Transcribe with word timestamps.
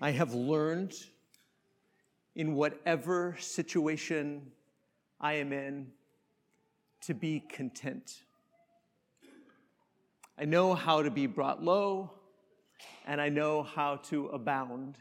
I 0.00 0.10
have 0.10 0.34
learned 0.34 0.94
in 2.34 2.54
whatever 2.54 3.36
situation 3.40 4.52
I 5.18 5.34
am 5.34 5.52
in 5.52 5.92
to 7.02 7.14
be 7.14 7.40
content. 7.40 8.22
I 10.38 10.44
know 10.44 10.74
how 10.74 11.02
to 11.02 11.10
be 11.10 11.26
brought 11.26 11.62
low, 11.62 12.10
and 13.06 13.20
I 13.22 13.30
know 13.30 13.62
how 13.62 13.96
to 14.10 14.26
abound 14.26 14.98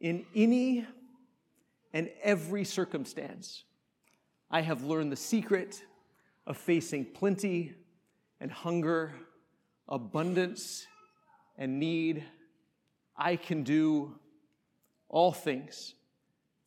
in 0.00 0.26
any 0.34 0.84
and 1.92 2.10
every 2.20 2.64
circumstance. 2.64 3.62
I 4.50 4.62
have 4.62 4.82
learned 4.82 5.12
the 5.12 5.16
secret 5.16 5.84
of 6.48 6.56
facing 6.56 7.04
plenty 7.04 7.74
and 8.40 8.50
hunger, 8.50 9.12
abundance 9.88 10.86
and 11.56 11.78
need. 11.78 12.24
I 13.16 13.36
can 13.36 13.62
do 13.62 14.18
all 15.08 15.32
things 15.32 15.94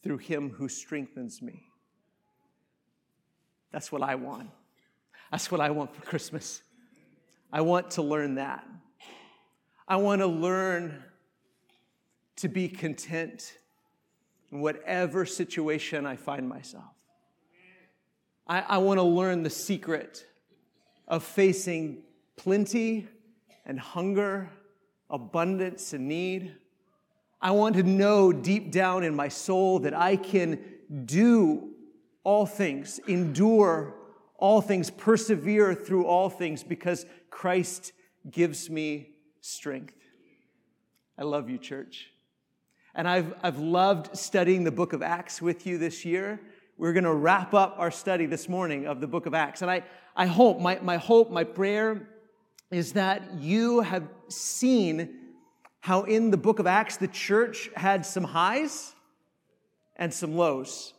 through 0.03 0.17
him 0.17 0.49
who 0.51 0.69
strengthens 0.69 1.41
me. 1.41 1.67
That's 3.71 3.91
what 3.91 4.01
I 4.01 4.15
want. 4.15 4.49
That's 5.31 5.51
what 5.51 5.59
I 5.59 5.69
want 5.71 5.93
for 5.93 6.01
Christmas. 6.01 6.61
I 7.51 7.61
want 7.61 7.91
to 7.91 8.01
learn 8.01 8.35
that. 8.35 8.65
I 9.87 9.97
want 9.97 10.21
to 10.21 10.27
learn 10.27 11.03
to 12.37 12.47
be 12.47 12.69
content 12.69 13.57
in 14.51 14.61
whatever 14.61 15.25
situation 15.25 16.05
I 16.05 16.15
find 16.15 16.47
myself. 16.47 16.83
I, 18.47 18.61
I 18.61 18.77
want 18.77 18.99
to 18.99 19.03
learn 19.03 19.43
the 19.43 19.49
secret 19.49 20.25
of 21.07 21.23
facing 21.23 22.03
plenty 22.35 23.07
and 23.65 23.79
hunger, 23.79 24.49
abundance 25.09 25.93
and 25.93 26.07
need. 26.07 26.55
I 27.41 27.51
want 27.51 27.75
to 27.75 27.83
know 27.83 28.31
deep 28.31 28.71
down 28.71 29.03
in 29.03 29.15
my 29.15 29.27
soul 29.27 29.79
that 29.79 29.93
I 29.93 30.15
can 30.15 30.59
do 31.05 31.71
all 32.23 32.45
things, 32.45 32.99
endure 33.07 33.93
all 34.37 34.61
things, 34.61 34.89
persevere 34.89 35.73
through 35.73 36.05
all 36.05 36.29
things 36.29 36.63
because 36.63 37.05
Christ 37.29 37.93
gives 38.29 38.69
me 38.69 39.11
strength. 39.41 39.95
I 41.17 41.23
love 41.23 41.49
you, 41.49 41.57
church. 41.57 42.07
And 42.93 43.07
I've, 43.07 43.33
I've 43.43 43.59
loved 43.59 44.17
studying 44.17 44.63
the 44.63 44.71
book 44.71 44.93
of 44.93 45.01
Acts 45.01 45.41
with 45.41 45.67
you 45.67 45.77
this 45.77 46.03
year. 46.03 46.39
We're 46.77 46.93
going 46.93 47.03
to 47.03 47.13
wrap 47.13 47.53
up 47.53 47.75
our 47.77 47.91
study 47.91 48.25
this 48.25 48.49
morning 48.49 48.87
of 48.87 49.01
the 49.01 49.07
book 49.07 49.25
of 49.25 49.33
Acts. 49.33 49.61
And 49.61 49.69
I, 49.69 49.83
I 50.15 50.25
hope, 50.25 50.59
my, 50.59 50.79
my 50.81 50.97
hope, 50.97 51.31
my 51.31 51.43
prayer 51.43 52.07
is 52.71 52.93
that 52.93 53.33
you 53.35 53.81
have 53.81 54.07
seen 54.27 55.15
how 55.79 56.03
in 56.03 56.31
the 56.31 56.37
book 56.37 56.59
of 56.59 56.67
Acts 56.67 56.97
the 56.97 57.07
church 57.07 57.69
had 57.75 58.05
some 58.05 58.23
highs 58.23 58.93
and 59.95 60.13
some 60.13 60.35
lows. 60.35 60.93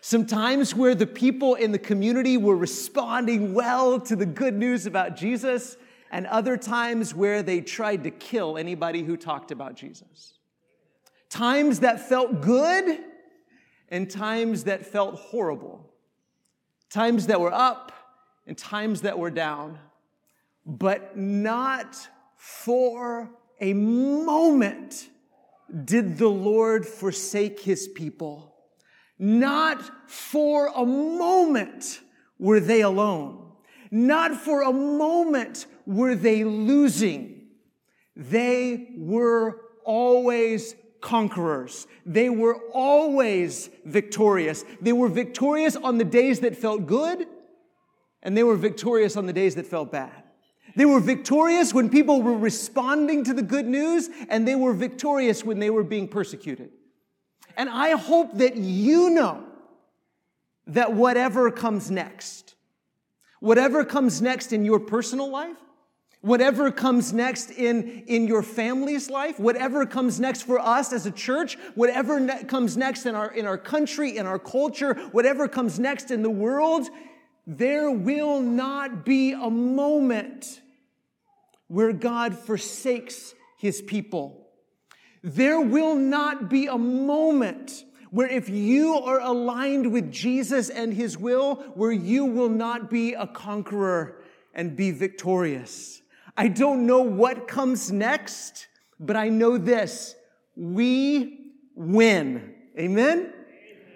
Some 0.00 0.26
times 0.26 0.74
where 0.74 0.94
the 0.94 1.06
people 1.06 1.54
in 1.54 1.72
the 1.72 1.78
community 1.78 2.36
were 2.36 2.56
responding 2.56 3.54
well 3.54 3.98
to 4.00 4.14
the 4.14 4.26
good 4.26 4.54
news 4.54 4.86
about 4.86 5.16
Jesus, 5.16 5.76
and 6.10 6.26
other 6.26 6.56
times 6.56 7.14
where 7.14 7.42
they 7.42 7.60
tried 7.60 8.04
to 8.04 8.10
kill 8.10 8.56
anybody 8.56 9.02
who 9.02 9.16
talked 9.16 9.50
about 9.50 9.74
Jesus. 9.74 10.34
Times 11.28 11.80
that 11.80 12.08
felt 12.08 12.40
good 12.40 13.00
and 13.90 14.10
times 14.10 14.64
that 14.64 14.86
felt 14.86 15.16
horrible. 15.16 15.90
Times 16.90 17.26
that 17.26 17.40
were 17.40 17.52
up 17.52 17.92
and 18.46 18.56
times 18.56 19.02
that 19.02 19.18
were 19.18 19.30
down. 19.30 19.78
But 20.68 21.16
not 21.16 21.96
for 22.36 23.30
a 23.58 23.72
moment 23.72 25.08
did 25.84 26.18
the 26.18 26.28
Lord 26.28 26.84
forsake 26.84 27.60
his 27.60 27.88
people. 27.88 28.54
Not 29.18 29.82
for 30.10 30.66
a 30.66 30.84
moment 30.84 32.00
were 32.38 32.60
they 32.60 32.82
alone. 32.82 33.50
Not 33.90 34.36
for 34.36 34.60
a 34.60 34.72
moment 34.72 35.64
were 35.86 36.14
they 36.14 36.44
losing. 36.44 37.46
They 38.14 38.90
were 38.98 39.62
always 39.86 40.74
conquerors. 41.00 41.86
They 42.04 42.28
were 42.28 42.60
always 42.74 43.70
victorious. 43.86 44.66
They 44.82 44.92
were 44.92 45.08
victorious 45.08 45.76
on 45.76 45.96
the 45.96 46.04
days 46.04 46.40
that 46.40 46.56
felt 46.56 46.86
good, 46.86 47.26
and 48.22 48.36
they 48.36 48.42
were 48.42 48.56
victorious 48.56 49.16
on 49.16 49.24
the 49.24 49.32
days 49.32 49.54
that 49.54 49.66
felt 49.66 49.90
bad. 49.90 50.24
They 50.76 50.84
were 50.84 51.00
victorious 51.00 51.74
when 51.74 51.90
people 51.90 52.22
were 52.22 52.36
responding 52.36 53.24
to 53.24 53.34
the 53.34 53.42
good 53.42 53.66
news, 53.66 54.08
and 54.28 54.46
they 54.46 54.54
were 54.54 54.72
victorious 54.72 55.44
when 55.44 55.58
they 55.58 55.70
were 55.70 55.84
being 55.84 56.08
persecuted. 56.08 56.70
And 57.56 57.68
I 57.68 57.96
hope 57.96 58.38
that 58.38 58.56
you 58.56 59.10
know 59.10 59.44
that 60.68 60.92
whatever 60.92 61.50
comes 61.50 61.90
next, 61.90 62.54
whatever 63.40 63.84
comes 63.84 64.22
next 64.22 64.52
in 64.52 64.64
your 64.64 64.78
personal 64.78 65.28
life, 65.28 65.56
whatever 66.20 66.70
comes 66.70 67.12
next 67.12 67.50
in, 67.50 68.04
in 68.06 68.26
your 68.26 68.42
family's 68.42 69.08
life, 69.08 69.38
whatever 69.38 69.86
comes 69.86 70.18
next 70.18 70.42
for 70.42 70.58
us 70.58 70.92
as 70.92 71.06
a 71.06 71.10
church, 71.10 71.56
whatever 71.74 72.18
ne- 72.18 72.44
comes 72.44 72.76
next 72.76 73.06
in 73.06 73.14
our, 73.14 73.30
in 73.32 73.46
our 73.46 73.58
country, 73.58 74.16
in 74.16 74.26
our 74.26 74.38
culture, 74.38 74.94
whatever 75.12 75.48
comes 75.48 75.78
next 75.78 76.10
in 76.10 76.22
the 76.22 76.30
world, 76.30 76.88
there 77.50 77.90
will 77.90 78.42
not 78.42 79.06
be 79.06 79.32
a 79.32 79.48
moment 79.48 80.60
where 81.68 81.94
God 81.94 82.36
forsakes 82.36 83.34
his 83.56 83.80
people. 83.80 84.48
There 85.22 85.58
will 85.58 85.94
not 85.94 86.50
be 86.50 86.66
a 86.66 86.76
moment 86.76 87.84
where 88.10 88.28
if 88.28 88.50
you 88.50 88.96
are 88.96 89.20
aligned 89.20 89.90
with 89.90 90.12
Jesus 90.12 90.68
and 90.68 90.92
his 90.92 91.16
will, 91.16 91.54
where 91.74 91.90
you 91.90 92.26
will 92.26 92.50
not 92.50 92.90
be 92.90 93.14
a 93.14 93.26
conqueror 93.26 94.20
and 94.52 94.76
be 94.76 94.90
victorious. 94.90 96.02
I 96.36 96.48
don't 96.48 96.86
know 96.86 97.00
what 97.00 97.48
comes 97.48 97.90
next, 97.90 98.66
but 99.00 99.16
I 99.16 99.30
know 99.30 99.56
this. 99.56 100.14
We 100.54 101.52
win. 101.74 102.54
Amen? 102.78 103.32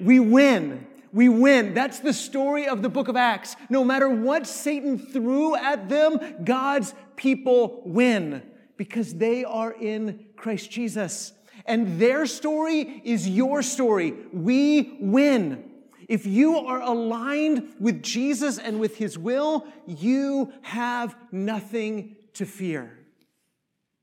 We 0.00 0.20
win. 0.20 0.86
We 1.12 1.28
win. 1.28 1.74
That's 1.74 1.98
the 1.98 2.12
story 2.12 2.66
of 2.66 2.82
the 2.82 2.88
book 2.88 3.08
of 3.08 3.16
Acts. 3.16 3.56
No 3.68 3.84
matter 3.84 4.08
what 4.08 4.46
Satan 4.46 4.98
threw 4.98 5.54
at 5.54 5.88
them, 5.88 6.18
God's 6.42 6.94
people 7.16 7.82
win 7.84 8.42
because 8.76 9.14
they 9.14 9.44
are 9.44 9.72
in 9.72 10.26
Christ 10.36 10.70
Jesus. 10.70 11.32
And 11.66 12.00
their 12.00 12.26
story 12.26 13.02
is 13.04 13.28
your 13.28 13.62
story. 13.62 14.14
We 14.32 14.96
win. 15.00 15.70
If 16.08 16.26
you 16.26 16.56
are 16.56 16.80
aligned 16.80 17.74
with 17.78 18.02
Jesus 18.02 18.58
and 18.58 18.80
with 18.80 18.96
his 18.96 19.16
will, 19.18 19.66
you 19.86 20.52
have 20.62 21.14
nothing 21.30 22.16
to 22.34 22.46
fear. 22.46 22.98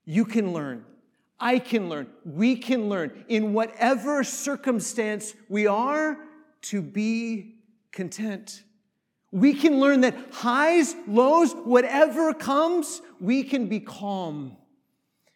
You 0.05 0.25
can 0.25 0.53
learn. 0.53 0.85
I 1.39 1.59
can 1.59 1.89
learn. 1.89 2.07
We 2.25 2.55
can 2.55 2.89
learn 2.89 3.25
in 3.27 3.53
whatever 3.53 4.23
circumstance 4.23 5.33
we 5.47 5.67
are 5.67 6.17
to 6.63 6.81
be 6.81 7.55
content. 7.91 8.63
We 9.31 9.53
can 9.53 9.79
learn 9.79 10.01
that 10.01 10.15
highs, 10.31 10.95
lows, 11.07 11.53
whatever 11.53 12.33
comes, 12.33 13.01
we 13.19 13.43
can 13.43 13.67
be 13.67 13.79
calm. 13.79 14.57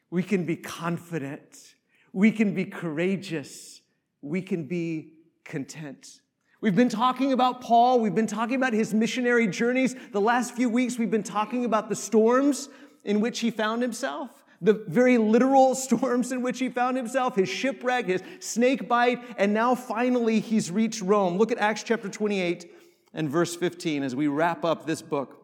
We 0.10 0.24
can 0.24 0.46
be 0.46 0.56
confident. 0.56 1.76
We 2.12 2.32
can 2.32 2.54
be 2.54 2.66
courageous. 2.66 3.82
We 4.22 4.42
can 4.42 4.66
be 4.66 5.14
content. 5.44 6.22
We've 6.62 6.76
been 6.76 6.90
talking 6.90 7.34
about 7.34 7.62
Paul. 7.62 8.00
We've 8.00 8.16
been 8.16 8.28
talking 8.28 8.56
about 8.56 8.74
his 8.74 8.94
missionary 8.94 9.48
journeys. 9.48 9.96
The 10.12 10.22
last 10.22 10.56
few 10.56 10.70
weeks, 10.70 10.98
we've 10.98 11.12
been 11.12 11.24
talking 11.24 11.66
about 11.66 11.90
the 11.90 11.96
storms 11.96 12.70
in 13.04 13.20
which 13.20 13.40
he 13.40 13.52
found 13.52 13.82
himself, 13.82 14.43
the 14.64 14.84
very 14.88 15.18
literal 15.18 15.76
storms 15.76 16.32
in 16.32 16.42
which 16.42 16.60
he 16.60 16.70
found 16.70 16.98
himself, 16.98 17.36
his 17.36 17.50
shipwreck, 17.50 18.06
his 18.06 18.24
snake 18.40 18.88
bite, 18.88 19.22
and 19.38 19.54
now 19.54 19.76
finally 19.76 20.40
he's 20.40 20.72
reached 20.72 21.02
Rome. 21.02 21.38
Look 21.38 21.52
at 21.52 21.58
Acts 21.60 21.84
chapter 21.84 22.10
28 22.10 22.72
and 23.14 23.30
verse 23.30 23.56
15 23.56 24.04
as 24.04 24.16
we 24.16 24.28
wrap 24.28 24.66
up 24.66 24.86
this 24.86 25.02
book. 25.02 25.40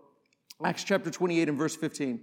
Acts 0.63 0.83
chapter 0.83 1.11
28 1.11 1.49
and 1.49 1.57
verse 1.57 1.75
15. 1.75 2.21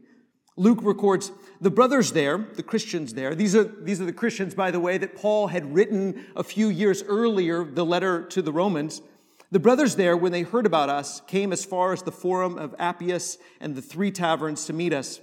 Luke 0.59 0.79
records 0.82 1.32
the 1.61 1.71
brothers 1.71 2.12
there, 2.12 2.38
the 2.38 2.62
Christians 2.62 3.12
there. 3.12 3.35
These 3.35 3.55
are, 3.55 3.65
these 3.65 4.00
are 4.00 4.06
the 4.06 4.12
Christians, 4.12 4.55
by 4.55 4.71
the 4.71 4.81
way, 4.81 4.97
that 4.97 5.15
Paul 5.15 5.49
had 5.49 5.75
written 5.75 6.26
a 6.35 6.43
few 6.43 6.69
years 6.69 7.03
earlier, 7.03 7.62
the 7.62 7.85
letter 7.85 8.25
to 8.29 8.41
the 8.41 8.53
Romans. 8.53 9.03
The 9.50 9.59
brothers 9.59 9.97
there, 9.97 10.17
when 10.17 10.32
they 10.32 10.43
heard 10.43 10.67
about 10.67 10.88
us, 10.88 11.21
came 11.26 11.53
as 11.53 11.65
far 11.65 11.93
as 11.93 12.03
the 12.03 12.12
Forum 12.12 12.59
of 12.59 12.75
Appius 12.79 13.37
and 13.61 13.75
the 13.75 13.82
three 13.82 14.11
taverns 14.11 14.65
to 14.67 14.73
meet 14.73 14.94
us. 14.94 15.21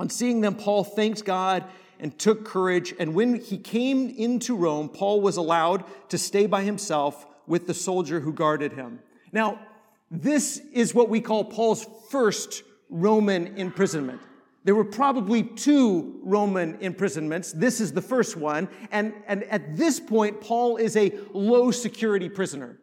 On 0.00 0.08
seeing 0.08 0.40
them, 0.40 0.54
Paul 0.54 0.82
thanked 0.82 1.26
God 1.26 1.62
and 1.98 2.18
took 2.18 2.46
courage. 2.46 2.94
And 2.98 3.14
when 3.14 3.38
he 3.38 3.58
came 3.58 4.08
into 4.08 4.56
Rome, 4.56 4.88
Paul 4.88 5.20
was 5.20 5.36
allowed 5.36 5.84
to 6.08 6.16
stay 6.16 6.46
by 6.46 6.62
himself 6.62 7.26
with 7.46 7.66
the 7.66 7.74
soldier 7.74 8.18
who 8.18 8.32
guarded 8.32 8.72
him. 8.72 9.00
Now, 9.30 9.60
this 10.10 10.62
is 10.72 10.94
what 10.94 11.10
we 11.10 11.20
call 11.20 11.44
Paul's 11.44 11.86
first 12.08 12.62
Roman 12.88 13.58
imprisonment. 13.58 14.22
There 14.64 14.74
were 14.74 14.86
probably 14.86 15.42
two 15.42 16.18
Roman 16.22 16.78
imprisonments. 16.80 17.52
This 17.52 17.78
is 17.78 17.92
the 17.92 18.00
first 18.00 18.38
one. 18.38 18.70
And, 18.90 19.12
and 19.26 19.44
at 19.44 19.76
this 19.76 20.00
point, 20.00 20.40
Paul 20.40 20.78
is 20.78 20.96
a 20.96 21.12
low 21.34 21.70
security 21.70 22.30
prisoner. 22.30 22.78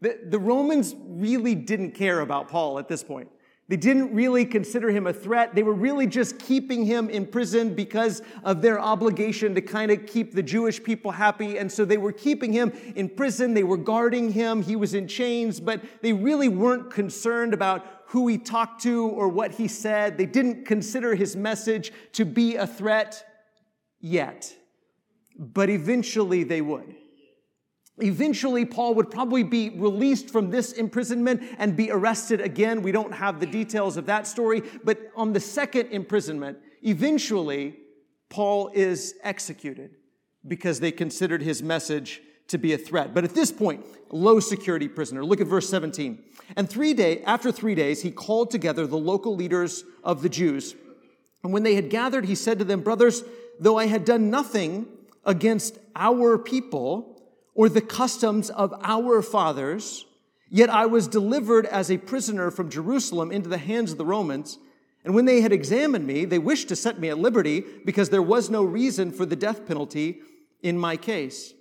The, 0.00 0.20
the 0.24 0.38
Romans 0.38 0.96
really 1.06 1.54
didn't 1.54 1.92
care 1.92 2.20
about 2.20 2.48
Paul 2.48 2.78
at 2.78 2.88
this 2.88 3.04
point. 3.04 3.28
They 3.68 3.76
didn't 3.76 4.12
really 4.12 4.44
consider 4.44 4.90
him 4.90 5.06
a 5.06 5.12
threat. 5.12 5.54
They 5.54 5.62
were 5.62 5.72
really 5.72 6.06
just 6.06 6.38
keeping 6.38 6.84
him 6.84 7.08
in 7.08 7.26
prison 7.26 7.74
because 7.74 8.20
of 8.44 8.60
their 8.60 8.78
obligation 8.78 9.54
to 9.54 9.62
kind 9.62 9.90
of 9.90 10.04
keep 10.06 10.34
the 10.34 10.42
Jewish 10.42 10.82
people 10.82 11.12
happy. 11.12 11.58
And 11.58 11.70
so 11.70 11.84
they 11.84 11.96
were 11.96 12.12
keeping 12.12 12.52
him 12.52 12.72
in 12.96 13.08
prison. 13.08 13.54
They 13.54 13.62
were 13.62 13.76
guarding 13.76 14.32
him. 14.32 14.62
He 14.62 14.76
was 14.76 14.94
in 14.94 15.06
chains, 15.08 15.60
but 15.60 15.80
they 16.02 16.12
really 16.12 16.48
weren't 16.48 16.90
concerned 16.90 17.54
about 17.54 17.86
who 18.06 18.28
he 18.28 18.36
talked 18.36 18.82
to 18.82 19.06
or 19.06 19.28
what 19.28 19.52
he 19.52 19.68
said. 19.68 20.18
They 20.18 20.26
didn't 20.26 20.66
consider 20.66 21.14
his 21.14 21.34
message 21.34 21.92
to 22.12 22.26
be 22.26 22.56
a 22.56 22.66
threat 22.66 23.24
yet. 24.00 24.54
But 25.38 25.70
eventually 25.70 26.44
they 26.44 26.60
would. 26.60 26.94
Eventually, 27.98 28.64
Paul 28.64 28.94
would 28.94 29.10
probably 29.10 29.42
be 29.42 29.70
released 29.70 30.30
from 30.30 30.50
this 30.50 30.72
imprisonment 30.72 31.42
and 31.58 31.76
be 31.76 31.90
arrested 31.90 32.40
again. 32.40 32.82
We 32.82 32.90
don't 32.90 33.12
have 33.12 33.38
the 33.38 33.46
details 33.46 33.96
of 33.96 34.06
that 34.06 34.26
story, 34.26 34.62
but 34.82 34.98
on 35.14 35.32
the 35.32 35.40
second 35.40 35.88
imprisonment, 35.90 36.58
eventually, 36.82 37.76
Paul 38.30 38.70
is 38.72 39.14
executed 39.22 39.96
because 40.48 40.80
they 40.80 40.90
considered 40.90 41.42
his 41.42 41.62
message 41.62 42.22
to 42.48 42.58
be 42.58 42.72
a 42.72 42.78
threat. 42.78 43.12
But 43.12 43.24
at 43.24 43.34
this 43.34 43.52
point, 43.52 43.84
low 44.10 44.40
security 44.40 44.88
prisoner. 44.88 45.24
Look 45.24 45.40
at 45.40 45.46
verse 45.46 45.68
17. 45.68 46.22
And 46.56 46.68
three 46.68 46.94
day, 46.94 47.22
after 47.22 47.52
three 47.52 47.74
days, 47.74 48.02
he 48.02 48.10
called 48.10 48.50
together 48.50 48.86
the 48.86 48.98
local 48.98 49.36
leaders 49.36 49.84
of 50.02 50.22
the 50.22 50.28
Jews. 50.28 50.74
And 51.42 51.52
when 51.52 51.62
they 51.62 51.74
had 51.74 51.90
gathered, 51.90 52.24
he 52.24 52.34
said 52.34 52.58
to 52.58 52.64
them, 52.64 52.80
Brothers, 52.80 53.22
though 53.60 53.78
I 53.78 53.86
had 53.86 54.04
done 54.04 54.30
nothing 54.30 54.86
against 55.24 55.78
our 55.94 56.38
people, 56.38 57.11
or 57.54 57.68
the 57.68 57.80
customs 57.80 58.50
of 58.50 58.74
our 58.82 59.22
fathers, 59.22 60.06
yet 60.48 60.70
I 60.70 60.86
was 60.86 61.08
delivered 61.08 61.66
as 61.66 61.90
a 61.90 61.98
prisoner 61.98 62.50
from 62.50 62.70
Jerusalem 62.70 63.30
into 63.30 63.48
the 63.48 63.58
hands 63.58 63.92
of 63.92 63.98
the 63.98 64.06
Romans. 64.06 64.58
And 65.04 65.14
when 65.14 65.24
they 65.24 65.40
had 65.40 65.52
examined 65.52 66.06
me, 66.06 66.24
they 66.24 66.38
wished 66.38 66.68
to 66.68 66.76
set 66.76 66.98
me 66.98 67.08
at 67.08 67.18
liberty 67.18 67.64
because 67.84 68.10
there 68.10 68.22
was 68.22 68.50
no 68.50 68.62
reason 68.62 69.10
for 69.10 69.26
the 69.26 69.36
death 69.36 69.66
penalty 69.66 70.20
in 70.62 70.78
my 70.78 70.96
case. 70.96 71.54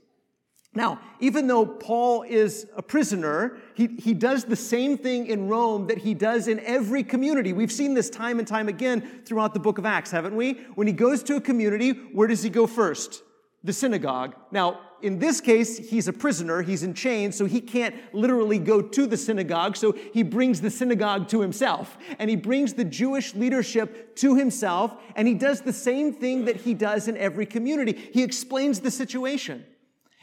Now, 0.73 1.01
even 1.19 1.47
though 1.47 1.65
Paul 1.65 2.21
is 2.21 2.65
a 2.77 2.81
prisoner, 2.81 3.57
he, 3.75 3.87
he 3.99 4.13
does 4.13 4.45
the 4.45 4.55
same 4.55 4.97
thing 4.97 5.27
in 5.27 5.49
Rome 5.49 5.87
that 5.87 5.97
he 5.97 6.13
does 6.13 6.47
in 6.47 6.61
every 6.61 7.03
community. 7.03 7.51
We've 7.51 7.71
seen 7.71 7.93
this 7.93 8.09
time 8.09 8.39
and 8.39 8.47
time 8.47 8.69
again 8.69 9.23
throughout 9.25 9.53
the 9.53 9.59
book 9.59 9.79
of 9.79 9.85
Acts, 9.85 10.11
haven't 10.11 10.35
we? 10.35 10.53
When 10.75 10.87
he 10.87 10.93
goes 10.93 11.23
to 11.23 11.35
a 11.35 11.41
community, 11.41 11.91
where 11.91 12.27
does 12.27 12.41
he 12.41 12.49
go 12.49 12.67
first? 12.67 13.21
The 13.65 13.73
synagogue. 13.73 14.33
Now, 14.49 14.79
in 15.01 15.19
this 15.19 15.41
case, 15.41 15.77
he's 15.77 16.07
a 16.07 16.13
prisoner, 16.13 16.61
he's 16.61 16.83
in 16.83 16.93
chains, 16.93 17.35
so 17.35 17.45
he 17.45 17.61
can't 17.61 17.95
literally 18.13 18.59
go 18.59 18.81
to 18.81 19.05
the 19.05 19.17
synagogue, 19.17 19.75
so 19.75 19.93
he 20.13 20.23
brings 20.23 20.61
the 20.61 20.69
synagogue 20.69 21.27
to 21.29 21.41
himself. 21.41 21.97
And 22.19 22.29
he 22.29 22.35
brings 22.35 22.73
the 22.73 22.85
Jewish 22.85 23.33
leadership 23.35 24.15
to 24.17 24.35
himself, 24.35 24.95
and 25.15 25.27
he 25.27 25.33
does 25.33 25.61
the 25.61 25.73
same 25.73 26.13
thing 26.13 26.45
that 26.45 26.57
he 26.57 26.73
does 26.73 27.07
in 27.07 27.17
every 27.17 27.45
community. 27.45 27.93
He 28.13 28.23
explains 28.23 28.79
the 28.79 28.91
situation. 28.91 29.65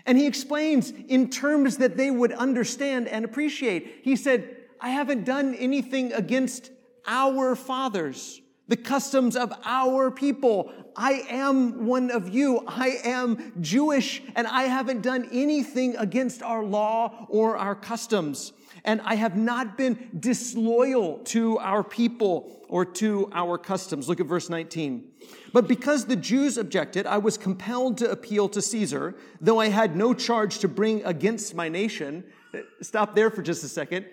And 0.06 0.16
he 0.16 0.26
explains 0.26 0.90
in 0.90 1.28
terms 1.28 1.76
that 1.78 1.96
they 1.96 2.10
would 2.10 2.32
understand 2.32 3.08
and 3.08 3.24
appreciate. 3.24 4.00
He 4.02 4.16
said, 4.16 4.56
I 4.80 4.90
haven't 4.90 5.24
done 5.24 5.54
anything 5.54 6.12
against 6.12 6.70
our 7.06 7.54
fathers 7.54 8.40
the 8.68 8.76
customs 8.76 9.34
of 9.34 9.52
our 9.64 10.10
people. 10.10 10.70
I 10.94 11.24
am 11.30 11.86
one 11.86 12.10
of 12.10 12.28
you. 12.28 12.62
I 12.66 12.98
am 13.02 13.52
Jewish 13.60 14.22
and 14.36 14.46
I 14.46 14.64
haven't 14.64 15.02
done 15.02 15.28
anything 15.32 15.96
against 15.96 16.42
our 16.42 16.62
law 16.62 17.26
or 17.28 17.56
our 17.56 17.74
customs. 17.74 18.52
And 18.84 19.00
I 19.02 19.16
have 19.16 19.36
not 19.36 19.76
been 19.76 20.10
disloyal 20.18 21.18
to 21.24 21.58
our 21.58 21.82
people 21.82 22.64
or 22.68 22.84
to 22.84 23.28
our 23.32 23.58
customs. 23.58 24.08
Look 24.08 24.20
at 24.20 24.26
verse 24.26 24.48
19. 24.48 25.10
But 25.52 25.66
because 25.66 26.04
the 26.04 26.16
Jews 26.16 26.58
objected, 26.58 27.06
I 27.06 27.18
was 27.18 27.36
compelled 27.36 27.98
to 27.98 28.10
appeal 28.10 28.48
to 28.50 28.62
Caesar, 28.62 29.16
though 29.40 29.60
I 29.60 29.68
had 29.68 29.96
no 29.96 30.14
charge 30.14 30.58
to 30.60 30.68
bring 30.68 31.04
against 31.04 31.54
my 31.54 31.68
nation. 31.68 32.24
Uh, 32.54 32.58
stop 32.80 33.14
there 33.14 33.30
for 33.30 33.42
just 33.42 33.64
a 33.64 33.68
second. 33.68 34.06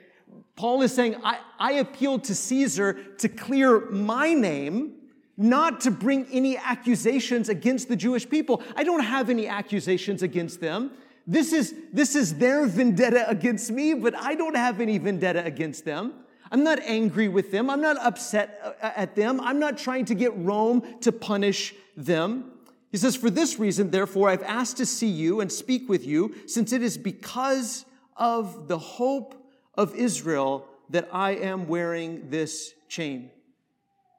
Paul 0.55 0.81
is 0.81 0.93
saying, 0.93 1.15
I, 1.23 1.39
I 1.59 1.73
appealed 1.73 2.23
to 2.25 2.35
Caesar 2.35 2.93
to 3.17 3.29
clear 3.29 3.89
my 3.89 4.33
name, 4.33 4.93
not 5.37 5.81
to 5.81 5.91
bring 5.91 6.25
any 6.31 6.57
accusations 6.57 7.49
against 7.49 7.89
the 7.89 7.95
Jewish 7.95 8.29
people. 8.29 8.63
I 8.75 8.83
don't 8.83 9.03
have 9.03 9.29
any 9.29 9.47
accusations 9.47 10.23
against 10.23 10.61
them. 10.61 10.91
This 11.27 11.51
is, 11.51 11.75
this 11.91 12.15
is 12.15 12.35
their 12.35 12.67
vendetta 12.67 13.27
against 13.27 13.71
me, 13.71 13.95
but 13.95 14.15
I 14.15 14.35
don't 14.35 14.55
have 14.55 14.79
any 14.79 14.97
vendetta 14.97 15.43
against 15.43 15.83
them. 15.83 16.13
I'm 16.51 16.63
not 16.63 16.79
angry 16.79 17.27
with 17.27 17.51
them. 17.51 17.69
I'm 17.69 17.81
not 17.81 17.97
upset 17.97 18.77
uh, 18.81 18.91
at 18.95 19.15
them. 19.15 19.41
I'm 19.41 19.59
not 19.59 19.77
trying 19.77 20.05
to 20.05 20.15
get 20.15 20.35
Rome 20.37 20.83
to 21.01 21.11
punish 21.11 21.73
them. 21.97 22.51
He 22.91 22.97
says, 22.97 23.15
For 23.15 23.29
this 23.29 23.59
reason, 23.59 23.89
therefore, 23.89 24.29
I've 24.29 24.43
asked 24.43 24.77
to 24.77 24.85
see 24.85 25.07
you 25.07 25.41
and 25.41 25.51
speak 25.51 25.89
with 25.89 26.05
you, 26.05 26.35
since 26.45 26.71
it 26.71 26.81
is 26.81 26.97
because 26.97 27.85
of 28.15 28.67
the 28.67 28.77
hope 28.77 29.44
of 29.77 29.95
Israel 29.95 30.65
that 30.89 31.09
I 31.11 31.31
am 31.31 31.67
wearing 31.67 32.29
this 32.29 32.73
chain. 32.87 33.31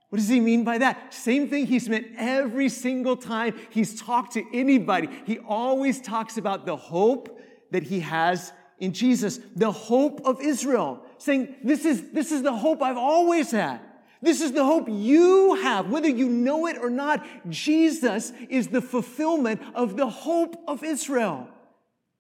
What 0.09 0.19
does 0.19 0.29
he 0.29 0.41
mean 0.41 0.65
by 0.65 0.79
that? 0.79 1.13
Same 1.13 1.49
thing 1.49 1.67
he's 1.67 1.89
meant 1.89 2.07
every 2.17 2.69
single 2.69 3.17
time 3.17 3.55
he's 3.71 4.01
talked 4.01 4.35
to 4.35 4.45
anybody. 4.53 5.09
He 5.25 5.39
always 5.41 6.01
talks 6.01 6.39
about 6.39 6.65
the 6.65 6.77
hope 6.77 7.41
that 7.73 7.83
he 7.83 8.01
has 8.01 8.53
in 8.79 8.93
Jesus, 8.93 9.41
the 9.57 9.73
hope 9.73 10.21
of 10.25 10.41
Israel, 10.41 11.03
saying, 11.19 11.57
This 11.65 11.85
is, 11.85 12.11
this 12.13 12.31
is 12.31 12.43
the 12.43 12.55
hope 12.55 12.83
I've 12.83 12.97
always 12.97 13.51
had. 13.51 13.81
This 14.23 14.41
is 14.41 14.53
the 14.53 14.65
hope 14.65 14.87
you 14.89 15.55
have, 15.57 15.91
whether 15.91 16.09
you 16.09 16.29
know 16.29 16.67
it 16.67 16.79
or 16.79 16.91
not. 16.91 17.27
Jesus 17.49 18.33
is 18.49 18.69
the 18.69 18.81
fulfillment 18.81 19.61
of 19.75 19.97
the 19.97 20.09
hope 20.09 20.57
of 20.67 20.85
Israel, 20.85 21.49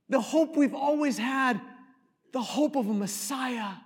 the 0.08 0.20
hope 0.20 0.56
we've 0.56 0.74
always 0.74 1.18
had 1.18 1.60
the 2.36 2.42
hope 2.42 2.76
of 2.76 2.86
a 2.86 2.92
Messiah, 2.92 3.76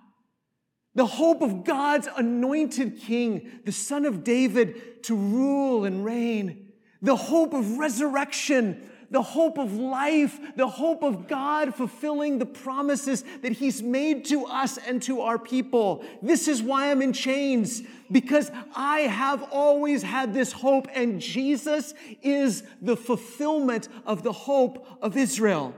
the 0.97 1.06
hope 1.06 1.41
of 1.41 1.62
God's 1.62 2.08
anointed 2.17 2.99
king, 2.99 3.61
the 3.64 3.70
son 3.70 4.05
of 4.05 4.25
David 4.25 5.05
to 5.05 5.14
rule 5.14 5.85
and 5.85 6.05
reign, 6.05 6.73
the 7.00 7.14
hope 7.14 7.55
of 7.55 7.79
resurrection, 7.79 8.91
the 9.08 9.23
hope 9.23 9.56
of 9.56 9.75
life, 9.75 10.37
the 10.56 10.67
hope 10.67 11.04
of 11.04 11.28
God 11.28 11.76
fulfilling 11.76 12.40
the 12.40 12.47
promises 12.47 13.23
that 13.42 13.52
He's 13.52 13.85
made 13.85 14.25
to 14.25 14.47
us 14.47 14.78
and 14.78 15.00
to 15.02 15.21
our 15.21 15.38
people. 15.38 16.04
This 16.21 16.49
is 16.49 16.61
why 16.61 16.90
I'm 16.90 17.02
in 17.02 17.12
chains, 17.12 17.85
because 18.11 18.50
I 18.75 19.02
have 19.02 19.45
always 19.52 20.02
had 20.02 20.35
this 20.35 20.50
hope, 20.50 20.88
and 20.92 21.21
Jesus 21.21 21.95
is 22.21 22.64
the 22.83 22.97
fulfillment 22.97 23.88
of 24.04 24.25
the 24.25 24.33
hope 24.33 24.88
of 25.00 25.16
Israel. 25.16 25.73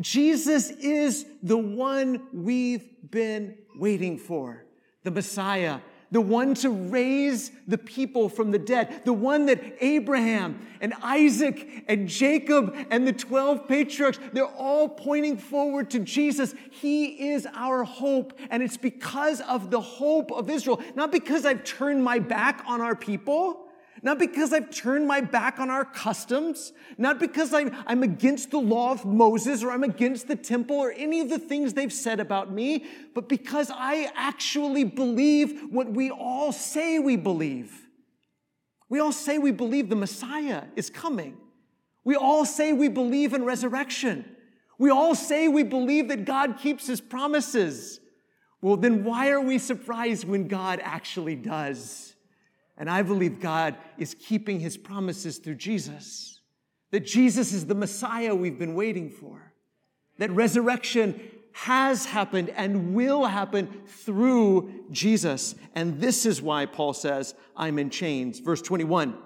Jesus 0.00 0.70
is 0.70 1.26
the 1.42 1.56
one 1.56 2.22
we've 2.32 2.86
been 3.10 3.56
waiting 3.74 4.18
for, 4.18 4.64
the 5.04 5.10
Messiah, 5.10 5.80
the 6.10 6.20
one 6.20 6.54
to 6.54 6.70
raise 6.70 7.50
the 7.66 7.78
people 7.78 8.28
from 8.28 8.50
the 8.50 8.58
dead, 8.58 9.02
the 9.04 9.12
one 9.12 9.46
that 9.46 9.60
Abraham 9.80 10.66
and 10.80 10.94
Isaac 11.02 11.84
and 11.88 12.08
Jacob 12.08 12.76
and 12.90 13.06
the 13.06 13.12
12 13.12 13.66
patriarchs, 13.66 14.20
they're 14.32 14.44
all 14.44 14.88
pointing 14.88 15.36
forward 15.36 15.90
to 15.90 15.98
Jesus. 15.98 16.54
He 16.70 17.30
is 17.30 17.46
our 17.54 17.82
hope, 17.82 18.38
and 18.50 18.62
it's 18.62 18.76
because 18.76 19.40
of 19.42 19.70
the 19.70 19.80
hope 19.80 20.30
of 20.30 20.48
Israel, 20.50 20.80
not 20.94 21.10
because 21.10 21.44
I've 21.44 21.64
turned 21.64 22.04
my 22.04 22.18
back 22.18 22.62
on 22.66 22.80
our 22.80 22.94
people. 22.94 23.65
Not 24.02 24.18
because 24.18 24.52
I've 24.52 24.70
turned 24.70 25.06
my 25.06 25.20
back 25.20 25.58
on 25.58 25.70
our 25.70 25.84
customs, 25.84 26.72
not 26.98 27.18
because 27.18 27.54
I'm, 27.54 27.74
I'm 27.86 28.02
against 28.02 28.50
the 28.50 28.58
law 28.58 28.92
of 28.92 29.04
Moses 29.04 29.62
or 29.62 29.70
I'm 29.70 29.84
against 29.84 30.28
the 30.28 30.36
temple 30.36 30.76
or 30.76 30.92
any 30.92 31.20
of 31.20 31.30
the 31.30 31.38
things 31.38 31.72
they've 31.72 31.92
said 31.92 32.20
about 32.20 32.52
me, 32.52 32.84
but 33.14 33.28
because 33.28 33.70
I 33.74 34.10
actually 34.14 34.84
believe 34.84 35.62
what 35.70 35.90
we 35.90 36.10
all 36.10 36.52
say 36.52 36.98
we 36.98 37.16
believe. 37.16 37.88
We 38.88 39.00
all 39.00 39.12
say 39.12 39.38
we 39.38 39.50
believe 39.50 39.88
the 39.88 39.96
Messiah 39.96 40.64
is 40.76 40.90
coming. 40.90 41.38
We 42.04 42.16
all 42.16 42.44
say 42.44 42.72
we 42.72 42.88
believe 42.88 43.32
in 43.32 43.44
resurrection. 43.44 44.36
We 44.78 44.90
all 44.90 45.14
say 45.14 45.48
we 45.48 45.62
believe 45.62 46.08
that 46.08 46.24
God 46.24 46.58
keeps 46.58 46.86
his 46.86 47.00
promises. 47.00 47.98
Well, 48.60 48.76
then 48.76 49.04
why 49.04 49.30
are 49.30 49.40
we 49.40 49.58
surprised 49.58 50.28
when 50.28 50.48
God 50.48 50.80
actually 50.82 51.34
does? 51.34 52.15
And 52.78 52.90
I 52.90 53.02
believe 53.02 53.40
God 53.40 53.76
is 53.98 54.14
keeping 54.18 54.60
his 54.60 54.76
promises 54.76 55.38
through 55.38 55.54
Jesus. 55.54 56.40
That 56.90 57.06
Jesus 57.06 57.52
is 57.52 57.66
the 57.66 57.74
Messiah 57.74 58.34
we've 58.34 58.58
been 58.58 58.74
waiting 58.74 59.10
for. 59.10 59.52
That 60.18 60.30
resurrection 60.30 61.20
has 61.52 62.04
happened 62.04 62.50
and 62.50 62.94
will 62.94 63.24
happen 63.24 63.82
through 63.86 64.84
Jesus. 64.90 65.54
And 65.74 66.00
this 66.00 66.26
is 66.26 66.42
why 66.42 66.66
Paul 66.66 66.92
says, 66.92 67.34
I'm 67.56 67.78
in 67.78 67.88
chains. 67.88 68.40
Verse 68.40 68.60
21. 68.60 69.16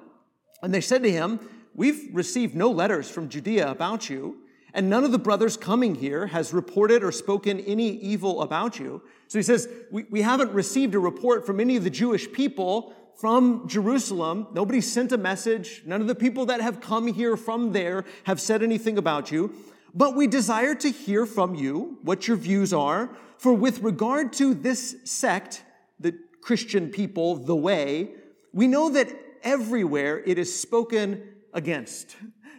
And 0.63 0.73
they 0.73 0.81
said 0.81 1.03
to 1.03 1.11
him, 1.11 1.41
We've 1.75 2.09
received 2.13 2.55
no 2.55 2.71
letters 2.71 3.11
from 3.11 3.29
Judea 3.29 3.71
about 3.71 4.11
you, 4.11 4.39
and 4.75 4.91
none 4.91 5.05
of 5.05 5.13
the 5.13 5.19
brothers 5.19 5.57
coming 5.57 5.95
here 5.95 6.27
has 6.27 6.53
reported 6.53 7.03
or 7.03 7.13
spoken 7.13 7.61
any 7.61 7.89
evil 7.89 8.43
about 8.43 8.79
you. 8.79 9.03
So 9.29 9.39
he 9.39 9.43
says, 9.43 9.69
we, 9.91 10.05
we 10.11 10.23
haven't 10.23 10.53
received 10.53 10.95
a 10.95 10.99
report 10.99 11.47
from 11.47 11.61
any 11.61 11.77
of 11.77 11.85
the 11.85 11.91
Jewish 11.91 12.31
people 12.33 12.93
from 13.21 13.69
Jerusalem. 13.69 14.47
Nobody 14.55 14.81
sent 14.81 15.13
a 15.13 15.19
message. 15.19 15.83
None 15.85 16.01
of 16.01 16.07
the 16.07 16.15
people 16.15 16.47
that 16.47 16.63
have 16.63 16.81
come 16.81 17.07
here 17.07 17.37
from 17.37 17.73
there 17.73 18.07
have 18.25 18.41
said 18.41 18.63
anything 18.63 18.97
about 18.97 19.31
you. 19.31 19.53
But 19.95 20.17
we 20.17 20.27
desire 20.27 20.75
to 20.77 20.91
hear 20.91 21.27
from 21.27 21.55
you 21.55 21.99
what 22.03 22.27
your 22.27 22.39
views 22.39 22.73
are. 22.73 23.11
For 23.37 23.53
with 23.53 23.81
regard 23.81 24.33
to 24.35 24.55
this 24.55 24.97
sect, 25.05 25.63
the 25.99 26.19
Christian 26.41 26.89
people, 26.89 27.37
the 27.37 27.55
way, 27.55 28.13
we 28.55 28.67
know 28.67 28.89
that 28.89 29.09
everywhere 29.43 30.23
it 30.25 30.39
is 30.39 30.59
spoken 30.59 31.23
against. 31.53 32.17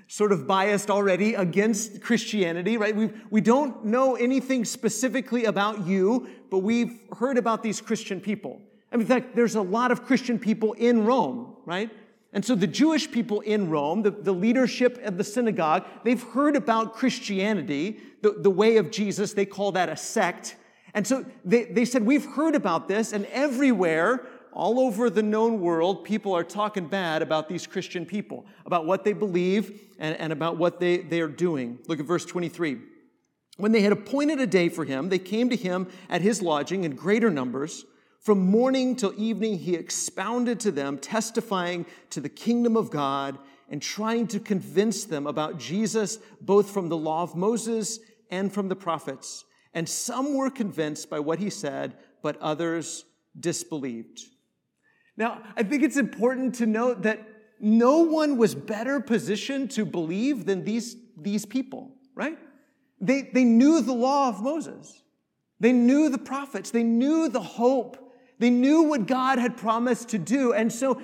Sort 0.07 0.31
of 0.31 0.45
biased 0.45 0.91
already 0.91 1.33
against 1.33 2.03
Christianity, 2.03 2.77
right? 2.77 2.95
We, 2.95 3.09
we 3.31 3.41
don't 3.41 3.85
know 3.85 4.15
anything 4.15 4.65
specifically 4.65 5.45
about 5.45 5.87
you, 5.87 6.29
but 6.51 6.59
we've 6.59 6.99
heard 7.17 7.39
about 7.39 7.63
these 7.63 7.81
Christian 7.81 8.21
people. 8.21 8.61
In 8.99 9.05
fact, 9.05 9.35
there's 9.35 9.55
a 9.55 9.61
lot 9.61 9.91
of 9.91 10.05
Christian 10.05 10.37
people 10.37 10.73
in 10.73 11.05
Rome, 11.05 11.55
right? 11.65 11.89
And 12.33 12.43
so 12.43 12.55
the 12.55 12.67
Jewish 12.67 13.11
people 13.11 13.41
in 13.41 13.69
Rome, 13.69 14.03
the, 14.03 14.11
the 14.11 14.31
leadership 14.31 14.99
of 15.03 15.17
the 15.17 15.23
synagogue, 15.23 15.85
they've 16.03 16.21
heard 16.21 16.55
about 16.55 16.93
Christianity, 16.93 17.99
the, 18.21 18.31
the 18.31 18.49
way 18.49 18.77
of 18.77 18.91
Jesus. 18.91 19.33
They 19.33 19.45
call 19.45 19.73
that 19.73 19.89
a 19.89 19.97
sect. 19.97 20.55
And 20.93 21.05
so 21.05 21.25
they, 21.43 21.65
they 21.65 21.85
said, 21.85 22.05
We've 22.05 22.25
heard 22.25 22.55
about 22.55 22.87
this, 22.87 23.13
and 23.13 23.25
everywhere, 23.27 24.27
all 24.53 24.79
over 24.79 25.09
the 25.09 25.23
known 25.23 25.61
world, 25.61 26.03
people 26.03 26.33
are 26.33 26.43
talking 26.43 26.87
bad 26.87 27.21
about 27.21 27.47
these 27.47 27.65
Christian 27.67 28.05
people, 28.05 28.45
about 28.65 28.85
what 28.85 29.03
they 29.03 29.13
believe 29.13 29.81
and, 29.99 30.15
and 30.17 30.33
about 30.33 30.57
what 30.57 30.79
they, 30.79 30.97
they 30.97 31.21
are 31.21 31.27
doing. 31.27 31.79
Look 31.87 31.99
at 31.99 32.05
verse 32.05 32.25
23. 32.25 32.79
When 33.57 33.71
they 33.71 33.81
had 33.81 33.91
appointed 33.91 34.39
a 34.39 34.47
day 34.47 34.69
for 34.69 34.85
him, 34.85 35.09
they 35.09 35.19
came 35.19 35.49
to 35.49 35.55
him 35.55 35.87
at 36.09 36.21
his 36.21 36.41
lodging 36.41 36.83
in 36.83 36.95
greater 36.95 37.29
numbers. 37.29 37.85
From 38.21 38.51
morning 38.51 38.95
till 38.95 39.15
evening, 39.17 39.57
he 39.57 39.73
expounded 39.73 40.59
to 40.59 40.71
them, 40.71 40.99
testifying 40.99 41.87
to 42.11 42.21
the 42.21 42.29
kingdom 42.29 42.77
of 42.77 42.91
God 42.91 43.39
and 43.67 43.81
trying 43.81 44.27
to 44.27 44.39
convince 44.39 45.05
them 45.05 45.25
about 45.25 45.57
Jesus, 45.57 46.19
both 46.39 46.69
from 46.69 46.87
the 46.87 46.97
law 46.97 47.23
of 47.23 47.35
Moses 47.35 47.99
and 48.29 48.53
from 48.53 48.69
the 48.69 48.75
prophets. 48.75 49.43
And 49.73 49.89
some 49.89 50.37
were 50.37 50.51
convinced 50.51 51.09
by 51.09 51.19
what 51.19 51.39
he 51.39 51.49
said, 51.49 51.97
but 52.21 52.39
others 52.39 53.05
disbelieved. 53.39 54.21
Now, 55.17 55.41
I 55.57 55.63
think 55.63 55.81
it's 55.81 55.97
important 55.97 56.53
to 56.55 56.67
note 56.67 57.01
that 57.01 57.27
no 57.59 57.99
one 57.99 58.37
was 58.37 58.53
better 58.53 58.99
positioned 58.99 59.71
to 59.71 59.83
believe 59.83 60.45
than 60.45 60.63
these, 60.63 60.95
these 61.17 61.43
people, 61.47 61.95
right? 62.13 62.37
They, 62.99 63.23
they 63.23 63.45
knew 63.45 63.81
the 63.81 63.93
law 63.93 64.29
of 64.29 64.43
Moses. 64.43 65.01
They 65.59 65.71
knew 65.71 66.09
the 66.09 66.19
prophets. 66.19 66.69
They 66.69 66.83
knew 66.83 67.27
the 67.27 67.41
hope 67.41 67.97
they 68.41 68.49
knew 68.49 68.81
what 68.81 69.05
God 69.05 69.37
had 69.37 69.55
promised 69.55 70.09
to 70.09 70.17
do. 70.17 70.51
And 70.51 70.73
so 70.73 70.99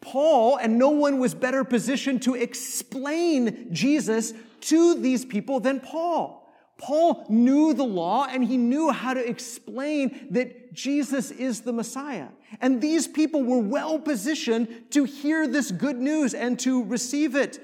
Paul, 0.00 0.56
and 0.56 0.78
no 0.78 0.90
one 0.90 1.18
was 1.18 1.34
better 1.34 1.64
positioned 1.64 2.22
to 2.22 2.36
explain 2.36 3.72
Jesus 3.72 4.32
to 4.60 4.94
these 4.94 5.24
people 5.24 5.58
than 5.58 5.80
Paul. 5.80 6.48
Paul 6.78 7.26
knew 7.28 7.74
the 7.74 7.82
law 7.82 8.28
and 8.30 8.44
he 8.44 8.56
knew 8.56 8.90
how 8.90 9.14
to 9.14 9.28
explain 9.28 10.28
that 10.30 10.74
Jesus 10.74 11.32
is 11.32 11.62
the 11.62 11.72
Messiah. 11.72 12.28
And 12.60 12.80
these 12.80 13.08
people 13.08 13.42
were 13.42 13.58
well 13.58 13.98
positioned 13.98 14.68
to 14.90 15.02
hear 15.02 15.48
this 15.48 15.72
good 15.72 15.96
news 15.96 16.34
and 16.34 16.56
to 16.60 16.84
receive 16.84 17.34
it. 17.34 17.58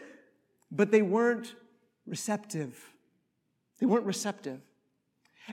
But 0.73 0.91
they 0.91 1.03
weren't 1.03 1.55
receptive. 2.07 2.91
They 3.79 3.87
weren't 3.87 4.07
receptive. 4.07 4.61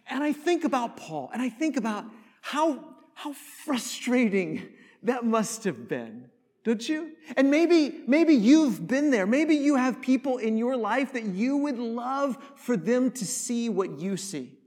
And 0.09 0.23
I 0.23 0.33
think 0.33 0.63
about 0.63 0.97
Paul 0.97 1.29
and 1.33 1.39
I 1.39 1.49
think 1.49 1.77
about 1.77 2.05
how 2.41 2.95
how 3.19 3.33
frustrating 3.33 4.65
that 5.03 5.25
must 5.25 5.65
have 5.65 5.89
been, 5.89 6.29
don't 6.63 6.88
you? 6.88 7.11
And 7.35 7.51
maybe, 7.51 7.99
maybe 8.07 8.33
you've 8.33 8.88
been 8.88 9.11
there. 9.11 9.27
Maybe 9.27 9.55
you 9.55 9.75
have 9.75 10.01
people 10.01 10.38
in 10.38 10.55
your 10.55 10.77
life 10.77 11.11
that 11.11 11.25
you 11.25 11.57
would 11.57 11.77
love 11.77 12.38
for 12.55 12.77
them 12.77 13.11
to 13.11 13.25
see 13.25 13.67
what 13.67 13.99
you 13.99 14.15
see. 14.15 14.57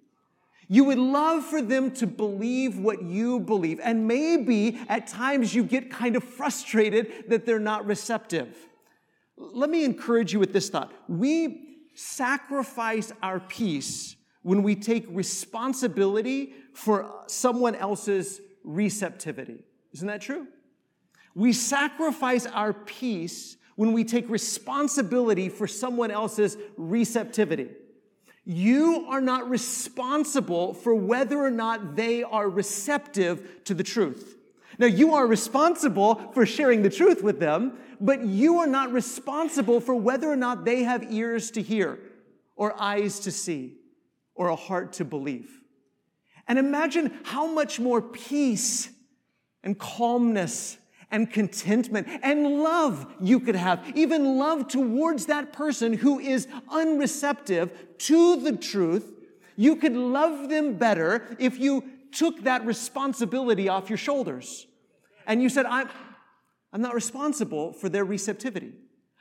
You 0.69 0.85
would 0.85 0.99
love 0.99 1.47
for 1.47 1.63
them 1.63 1.93
to 1.93 2.07
believe 2.07 2.79
what 2.79 3.03
you 3.03 3.41
believe. 3.41 3.81
And 3.83 4.07
maybe 4.07 4.79
at 4.87 5.07
times 5.07 5.55
you 5.55 5.65
get 5.65 5.91
kind 5.91 6.15
of 6.15 6.23
frustrated 6.23 7.25
that 7.29 7.47
they're 7.47 7.59
not 7.59 7.87
receptive. 7.87 8.55
Let 9.39 9.71
me 9.71 9.83
encourage 9.83 10.35
you 10.35 10.39
with 10.39 10.53
this 10.53 10.69
thought. 10.69 10.93
We 11.09 11.79
sacrifice 11.95 13.15
our 13.23 13.41
peace 13.41 14.15
when 14.43 14.63
we 14.63 14.75
take 14.75 15.07
responsibility 15.09 16.55
for 16.75 17.11
someone 17.27 17.75
else's 17.75 18.41
receptivity. 18.65 19.65
Isn't 19.93 20.09
that 20.09 20.21
true? 20.21 20.47
We 21.35 21.53
sacrifice 21.53 22.47
our 22.47 22.73
peace 22.73 23.57
when 23.77 23.93
we 23.93 24.05
take 24.05 24.29
responsibility 24.29 25.49
for 25.49 25.67
someone 25.67 26.11
else's 26.11 26.57
receptivity. 26.77 27.71
You 28.45 29.07
are 29.09 29.21
not 29.21 29.49
responsible 29.49 30.75
for 30.75 30.95
whether 30.95 31.39
or 31.39 31.51
not 31.51 31.95
they 31.95 32.23
are 32.23 32.49
receptive 32.49 33.65
to 33.65 33.75
the 33.75 33.85
truth. 33.85 34.37
Now, 34.79 34.87
you 34.87 35.15
are 35.15 35.27
responsible 35.27 36.17
for 36.33 36.45
sharing 36.45 36.83
the 36.83 36.91
truth 36.91 37.23
with 37.23 37.39
them, 37.39 37.79
but 38.01 38.25
you 38.25 38.59
are 38.59 38.67
not 38.67 38.91
responsible 38.93 39.81
for 39.81 39.95
whether 39.95 40.31
or 40.31 40.37
not 40.37 40.65
they 40.65 40.83
have 40.83 41.13
ears 41.13 41.51
to 41.53 41.63
hear, 41.63 41.99
or 42.57 42.75
eyes 42.81 43.21
to 43.21 43.31
see, 43.31 43.77
or 44.35 44.49
a 44.49 44.57
heart 44.57 44.95
to 44.95 45.05
believe. 45.05 45.61
And 46.49 46.59
imagine 46.59 47.19
how 47.25 47.47
much 47.47 47.79
more 47.79 48.03
peace 48.03 48.91
and 49.63 49.79
calmness 49.79 50.79
and 51.11 51.31
contentment 51.31 52.09
and 52.23 52.63
love 52.63 53.07
you 53.21 53.39
could 53.39 53.55
have, 53.55 53.93
even 53.95 54.39
love 54.39 54.67
towards 54.67 55.27
that 55.27 55.53
person 55.53 55.93
who 55.93 56.19
is 56.19 56.49
unreceptive 56.71 57.71
to 57.99 58.41
the 58.41 58.57
truth. 58.57 59.13
You 59.57 59.77
could 59.77 59.95
love 59.95 60.49
them 60.49 60.75
better 60.75 61.37
if 61.39 61.59
you 61.59 61.85
took 62.13 62.45
that 62.45 62.65
responsibility 62.65 63.69
off 63.69 63.91
your 63.91 63.99
shoulders. 63.99 64.67
And 65.27 65.43
you 65.43 65.49
said, 65.49 65.67
I'm, 65.67 65.89
I'm 66.73 66.81
not 66.81 66.95
responsible 66.95 67.73
for 67.75 67.89
their 67.89 68.05
receptivity. 68.05 68.73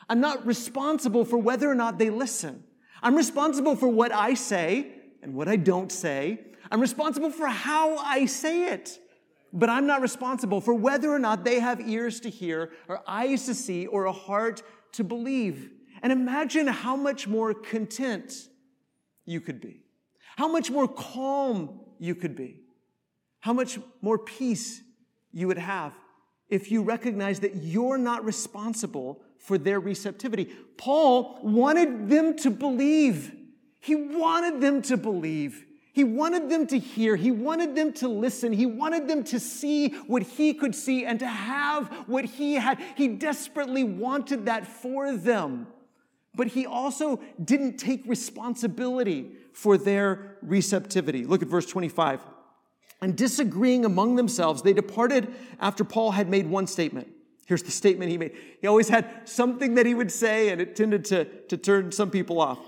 I'm 0.10 0.22
not 0.22 0.46
responsible 0.46 1.26
for 1.26 1.38
whether 1.38 1.70
or 1.70 1.76
not 1.76 2.00
they 2.00 2.10
listen. 2.10 2.64
I'm 3.04 3.16
responsible 3.16 3.76
for 3.76 3.88
what 3.88 4.14
I 4.14 4.34
say 4.34 4.94
and 5.22 5.34
what 5.34 5.48
I 5.48 5.56
don't 5.56 5.92
say 5.92 6.40
I'm 6.72 6.80
responsible 6.80 7.32
for 7.32 7.48
how 7.48 7.98
I 7.98 8.26
say 8.26 8.72
it. 8.72 8.98
But 9.54 9.70
I'm 9.70 9.86
not 9.86 10.02
responsible 10.02 10.62
for 10.62 10.74
whether 10.74 11.12
or 11.12 11.20
not 11.20 11.44
they 11.44 11.60
have 11.60 11.82
ears 11.82 12.22
to 12.22 12.30
hear, 12.30 12.72
or 12.88 13.02
eyes 13.06 13.46
to 13.48 13.54
see, 13.54 13.86
or 13.86 14.06
a 14.06 14.12
heart 14.14 14.64
to 14.94 15.04
believe. 15.04 15.70
And 16.02 16.14
imagine 16.14 16.68
how 16.68 16.96
much 16.96 17.28
more 17.28 17.54
content 17.54 18.34
you 19.26 19.42
could 19.42 19.60
be, 19.60 19.82
how 20.38 20.48
much 20.48 20.72
more 20.72 20.88
calm 20.88 21.82
you 22.00 22.16
could 22.16 22.36
be, 22.36 22.62
how 23.42 23.52
much 23.52 23.78
more 24.02 24.18
peace 24.18 24.82
you 25.34 25.48
would 25.48 25.58
have 25.58 25.94
if 26.48 26.72
you 26.72 26.82
recognize 26.82 27.42
that 27.42 27.56
you're 27.58 27.98
not 27.98 28.24
responsible 28.24 29.22
for 29.38 29.58
their 29.58 29.80
receptivity. 29.82 30.46
Paul 30.78 31.40
wanted 31.44 32.10
them 32.10 32.38
to 32.38 32.50
believe. 32.50 33.36
He 33.82 33.96
wanted 33.96 34.62
them 34.62 34.82
to 34.84 34.96
believe. 34.96 35.66
He 35.92 36.04
wanted 36.06 36.50
them 36.50 36.68
to 36.68 36.80
hear. 36.80 37.16
He 37.18 37.32
wanted 37.32 37.76
them 37.76 37.92
to 37.94 38.08
listen. 38.08 38.54
He 38.54 38.66
wanted 38.66 39.10
them 39.10 39.24
to 39.26 39.40
see 39.40 39.90
what 40.08 40.24
he 40.24 40.54
could 40.54 40.74
see 40.74 41.04
and 41.04 41.20
to 41.20 41.28
have 41.28 41.88
what 42.08 42.24
he 42.24 42.54
had. 42.54 42.80
He 42.96 43.10
desperately 43.10 43.84
wanted 43.84 44.46
that 44.46 44.66
for 44.66 45.18
them. 45.18 45.68
But 46.34 46.48
he 46.48 46.66
also 46.66 47.20
didn't 47.44 47.78
take 47.78 48.04
responsibility 48.06 49.32
for 49.52 49.78
their 49.78 50.38
receptivity. 50.42 51.26
Look 51.26 51.42
at 51.42 51.50
verse 51.50 51.66
25. 51.66 52.22
And 53.02 53.18
disagreeing 53.18 53.84
among 53.84 54.16
themselves, 54.16 54.62
they 54.62 54.74
departed 54.74 55.34
after 55.60 55.84
Paul 55.84 56.12
had 56.12 56.30
made 56.30 56.48
one 56.48 56.68
statement. 56.68 57.10
Here's 57.48 57.64
the 57.64 57.72
statement 57.72 58.12
he 58.12 58.18
made. 58.18 58.38
He 58.62 58.68
always 58.68 58.88
had 58.88 59.28
something 59.28 59.74
that 59.74 59.86
he 59.86 59.94
would 59.94 60.12
say, 60.12 60.50
and 60.50 60.62
it 60.62 60.76
tended 60.76 61.04
to, 61.06 61.26
to 61.26 61.58
turn 61.58 61.92
some 61.92 62.12
people 62.12 62.40
off. 62.40 62.60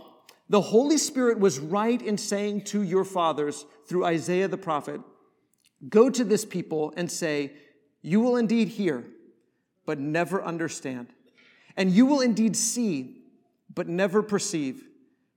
The 0.50 0.62
Holy 0.62 0.98
Spirit 0.98 1.40
was 1.40 1.60
right 1.60 2.02
in 2.02 2.18
saying 2.18 2.66
to 2.66 2.82
your 2.82 3.06
fathers 3.06 3.66
through 3.88 4.06
Isaiah 4.06 4.48
the 4.48 4.58
prophet, 4.58 5.02
Go 5.90 6.10
to 6.10 6.24
this 6.24 6.46
people 6.46 6.94
and 6.96 7.12
say, 7.12 7.54
You 8.02 8.22
will 8.22 8.38
indeed 8.38 8.70
hear, 8.70 9.06
but 9.86 10.00
never 10.00 10.44
understand. 10.44 11.08
And 11.76 11.92
you 11.92 12.06
will 12.06 12.22
indeed 12.22 12.56
see, 12.56 13.24
but 13.74 13.88
never 13.88 14.22
perceive. 14.22 14.84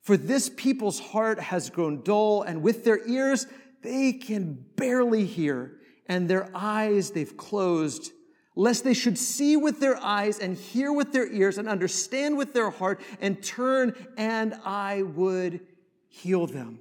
For 0.03 0.17
this 0.17 0.49
people's 0.49 1.01
heart 1.01 1.41
has 1.41 1.71
grown 1.71 2.03
dull, 2.03 2.43
and 2.43 2.63
with 2.63 2.85
their 2.85 3.07
ears 3.09 3.47
they 3.83 4.13
can 4.13 4.65
barely 4.77 5.25
hear, 5.25 5.79
and 6.07 6.29
their 6.29 6.51
eyes 6.55 7.11
they've 7.11 7.37
closed, 7.37 8.13
lest 8.57 8.83
they 8.83 8.95
should 8.95 9.19
see 9.19 9.57
with 9.57 9.79
their 9.79 9.97
eyes 9.99 10.39
and 10.39 10.57
hear 10.57 10.93
with 10.93 11.13
their 11.13 11.31
ears 11.31 11.59
and 11.59 11.69
understand 11.69 12.37
with 12.37 12.55
their 12.55 12.71
heart 12.71 13.01
and 13.21 13.43
turn, 13.43 13.95
and 14.17 14.55
I 14.65 15.03
would 15.03 15.61
heal 16.09 16.47
them. 16.47 16.81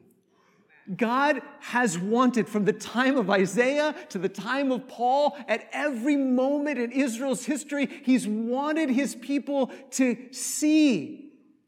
God 0.96 1.42
has 1.62 1.98
wanted 1.98 2.48
from 2.48 2.66
the 2.66 2.74
time 2.74 3.18
of 3.18 3.30
Isaiah 3.30 3.96
to 4.10 4.20
the 4.20 4.30
time 4.30 4.72
of 4.72 4.88
Paul, 4.88 5.36
at 5.48 5.68
every 5.74 6.16
moment 6.16 6.78
in 6.78 6.92
Israel's 6.92 7.44
history, 7.44 7.88
He's 8.04 8.28
wanted 8.28 8.90
His 8.90 9.16
people 9.16 9.72
to 9.92 10.16
see 10.32 11.25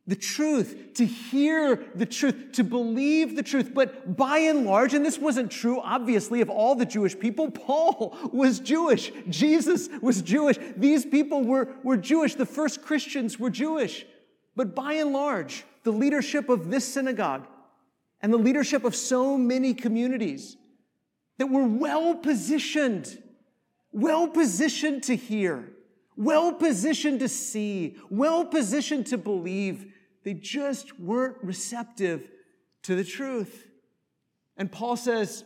the 0.07 0.15
truth, 0.15 0.93
to 0.95 1.05
hear 1.05 1.83
the 1.93 2.05
truth, 2.05 2.53
to 2.53 2.63
believe 2.63 3.35
the 3.35 3.43
truth. 3.43 3.71
But 3.73 4.15
by 4.15 4.39
and 4.39 4.65
large, 4.65 4.93
and 4.93 5.05
this 5.05 5.19
wasn't 5.19 5.51
true, 5.51 5.81
obviously, 5.81 6.39
of 6.39 6.49
all 6.49 6.75
the 6.75 6.85
Jewish 6.85 7.17
people, 7.19 7.51
Paul 7.67 8.17
was 8.31 8.59
Jewish. 8.59 9.11
Jesus 9.29 9.89
was 10.01 10.21
Jewish. 10.21 10.57
These 10.77 11.05
people 11.05 11.43
were, 11.43 11.75
were 11.83 11.97
Jewish. 11.97 12.35
The 12.35 12.45
first 12.45 12.81
Christians 12.81 13.37
were 13.37 13.49
Jewish. 13.49 14.05
But 14.55 14.73
by 14.73 14.93
and 14.93 15.11
large, 15.11 15.65
the 15.83 15.91
leadership 15.91 16.49
of 16.49 16.71
this 16.71 16.85
synagogue 16.85 17.45
and 18.21 18.31
the 18.31 18.37
leadership 18.37 18.85
of 18.85 18.95
so 18.95 19.37
many 19.37 19.73
communities 19.73 20.57
that 21.37 21.47
were 21.47 21.65
well 21.65 22.15
positioned, 22.15 23.21
well 23.91 24.27
positioned 24.27 25.03
to 25.03 25.15
hear, 25.15 25.69
well 26.15 26.53
positioned 26.53 27.19
to 27.19 27.29
see, 27.29 27.97
well 28.09 28.45
positioned 28.45 29.05
to 29.07 29.17
believe, 29.17 29.93
they 30.27 30.33
just 30.33 30.99
weren't 30.99 31.37
receptive 31.41 32.27
to 32.83 32.95
the 32.95 33.03
truth. 33.05 33.65
And 34.57 34.69
Paul 34.69 34.97
says 34.97 35.45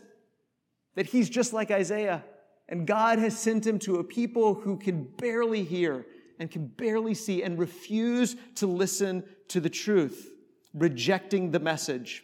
that 0.95 1.05
he's 1.05 1.29
just 1.29 1.53
like 1.53 1.69
Isaiah, 1.69 2.23
and 2.67 2.87
God 2.87 3.19
has 3.19 3.37
sent 3.37 3.67
him 3.67 3.77
to 3.77 3.97
a 3.97 4.03
people 4.03 4.55
who 4.55 4.77
can 4.77 5.03
barely 5.03 5.63
hear 5.63 6.07
and 6.39 6.49
can 6.49 6.65
barely 6.65 7.13
see 7.13 7.43
and 7.43 7.59
refuse 7.59 8.35
to 8.55 8.65
listen 8.65 9.23
to 9.49 9.59
the 9.59 9.69
truth, 9.69 10.31
rejecting 10.73 11.51
the 11.51 11.59
message. 11.59 12.23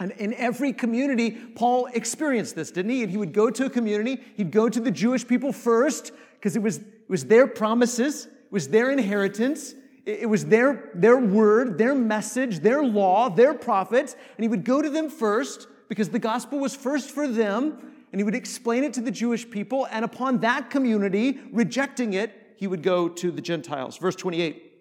And 0.00 0.12
in 0.12 0.32
every 0.32 0.72
community, 0.72 1.32
Paul 1.32 1.88
experienced 1.92 2.56
this, 2.56 2.70
didn't 2.70 2.92
he? 2.92 3.02
And 3.02 3.10
he 3.10 3.18
would 3.18 3.34
go 3.34 3.50
to 3.50 3.66
a 3.66 3.70
community, 3.70 4.22
he'd 4.38 4.52
go 4.52 4.70
to 4.70 4.80
the 4.80 4.90
Jewish 4.90 5.28
people 5.28 5.52
first, 5.52 6.12
because 6.32 6.56
it 6.56 6.62
was, 6.62 6.78
it 6.78 7.10
was 7.10 7.26
their 7.26 7.46
promises, 7.46 8.24
it 8.24 8.52
was 8.52 8.68
their 8.68 8.90
inheritance. 8.90 9.74
It 10.06 10.28
was 10.28 10.46
their, 10.46 10.90
their 10.94 11.16
word, 11.16 11.78
their 11.78 11.94
message, 11.94 12.60
their 12.60 12.84
law, 12.84 13.30
their 13.30 13.54
prophets, 13.54 14.14
and 14.36 14.44
he 14.44 14.48
would 14.48 14.64
go 14.64 14.82
to 14.82 14.90
them 14.90 15.08
first 15.08 15.66
because 15.88 16.10
the 16.10 16.18
gospel 16.18 16.58
was 16.58 16.76
first 16.76 17.10
for 17.10 17.26
them, 17.26 17.94
and 18.12 18.20
he 18.20 18.24
would 18.24 18.34
explain 18.34 18.84
it 18.84 18.92
to 18.94 19.00
the 19.00 19.10
Jewish 19.10 19.48
people, 19.48 19.86
and 19.90 20.04
upon 20.04 20.40
that 20.40 20.70
community 20.70 21.40
rejecting 21.52 22.12
it, 22.12 22.32
he 22.56 22.66
would 22.66 22.82
go 22.82 23.08
to 23.08 23.30
the 23.30 23.40
Gentiles. 23.40 23.96
Verse 23.96 24.16
28 24.16 24.72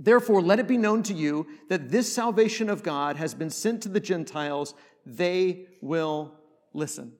Therefore, 0.00 0.42
let 0.42 0.58
it 0.58 0.66
be 0.66 0.76
known 0.76 1.02
to 1.04 1.14
you 1.14 1.46
that 1.68 1.90
this 1.90 2.12
salvation 2.12 2.68
of 2.68 2.82
God 2.82 3.16
has 3.16 3.34
been 3.34 3.50
sent 3.50 3.82
to 3.82 3.88
the 3.88 4.00
Gentiles, 4.00 4.74
they 5.06 5.66
will 5.80 6.34
listen. 6.72 7.12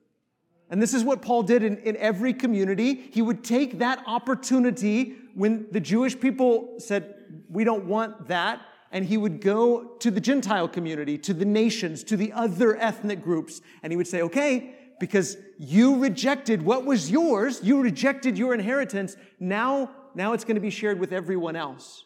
And 0.69 0.81
this 0.81 0.93
is 0.93 1.03
what 1.03 1.21
Paul 1.21 1.43
did 1.43 1.63
in, 1.63 1.77
in 1.77 1.95
every 1.97 2.33
community. 2.33 2.95
He 2.95 3.21
would 3.21 3.43
take 3.43 3.79
that 3.79 4.03
opportunity 4.07 5.15
when 5.35 5.67
the 5.71 5.79
Jewish 5.79 6.19
people 6.19 6.75
said, 6.79 7.13
We 7.53 7.63
don't 7.63 7.85
want 7.85 8.27
that. 8.27 8.61
And 8.91 9.05
he 9.05 9.17
would 9.17 9.41
go 9.41 9.95
to 9.99 10.11
the 10.11 10.21
Gentile 10.21 10.67
community, 10.67 11.17
to 11.19 11.33
the 11.33 11.45
nations, 11.45 12.03
to 12.05 12.17
the 12.17 12.31
other 12.33 12.75
ethnic 12.77 13.23
groups. 13.23 13.61
And 13.81 13.91
he 13.91 13.97
would 13.97 14.07
say, 14.07 14.21
Okay, 14.21 14.75
because 14.99 15.37
you 15.57 15.99
rejected 15.99 16.61
what 16.61 16.85
was 16.85 17.09
yours, 17.09 17.61
you 17.63 17.81
rejected 17.81 18.37
your 18.37 18.53
inheritance. 18.53 19.15
Now, 19.39 19.91
now 20.15 20.33
it's 20.33 20.43
going 20.43 20.55
to 20.55 20.61
be 20.61 20.69
shared 20.69 20.99
with 20.99 21.11
everyone 21.11 21.55
else. 21.55 22.05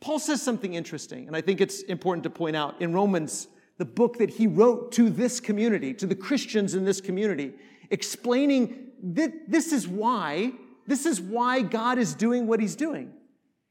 Paul 0.00 0.18
says 0.18 0.40
something 0.40 0.72
interesting, 0.74 1.26
and 1.26 1.36
I 1.36 1.42
think 1.42 1.60
it's 1.60 1.82
important 1.82 2.24
to 2.24 2.30
point 2.30 2.56
out 2.56 2.80
in 2.80 2.94
Romans, 2.94 3.48
the 3.76 3.84
book 3.84 4.18
that 4.18 4.30
he 4.30 4.46
wrote 4.46 4.92
to 4.92 5.10
this 5.10 5.40
community, 5.40 5.92
to 5.94 6.06
the 6.06 6.14
Christians 6.14 6.74
in 6.74 6.84
this 6.84 7.00
community, 7.00 7.52
explaining 7.90 8.92
that 9.02 9.50
this 9.50 9.72
is 9.72 9.86
why, 9.86 10.52
this 10.86 11.04
is 11.04 11.20
why 11.20 11.60
God 11.60 11.98
is 11.98 12.14
doing 12.14 12.46
what 12.46 12.60
he's 12.60 12.76
doing. 12.76 13.12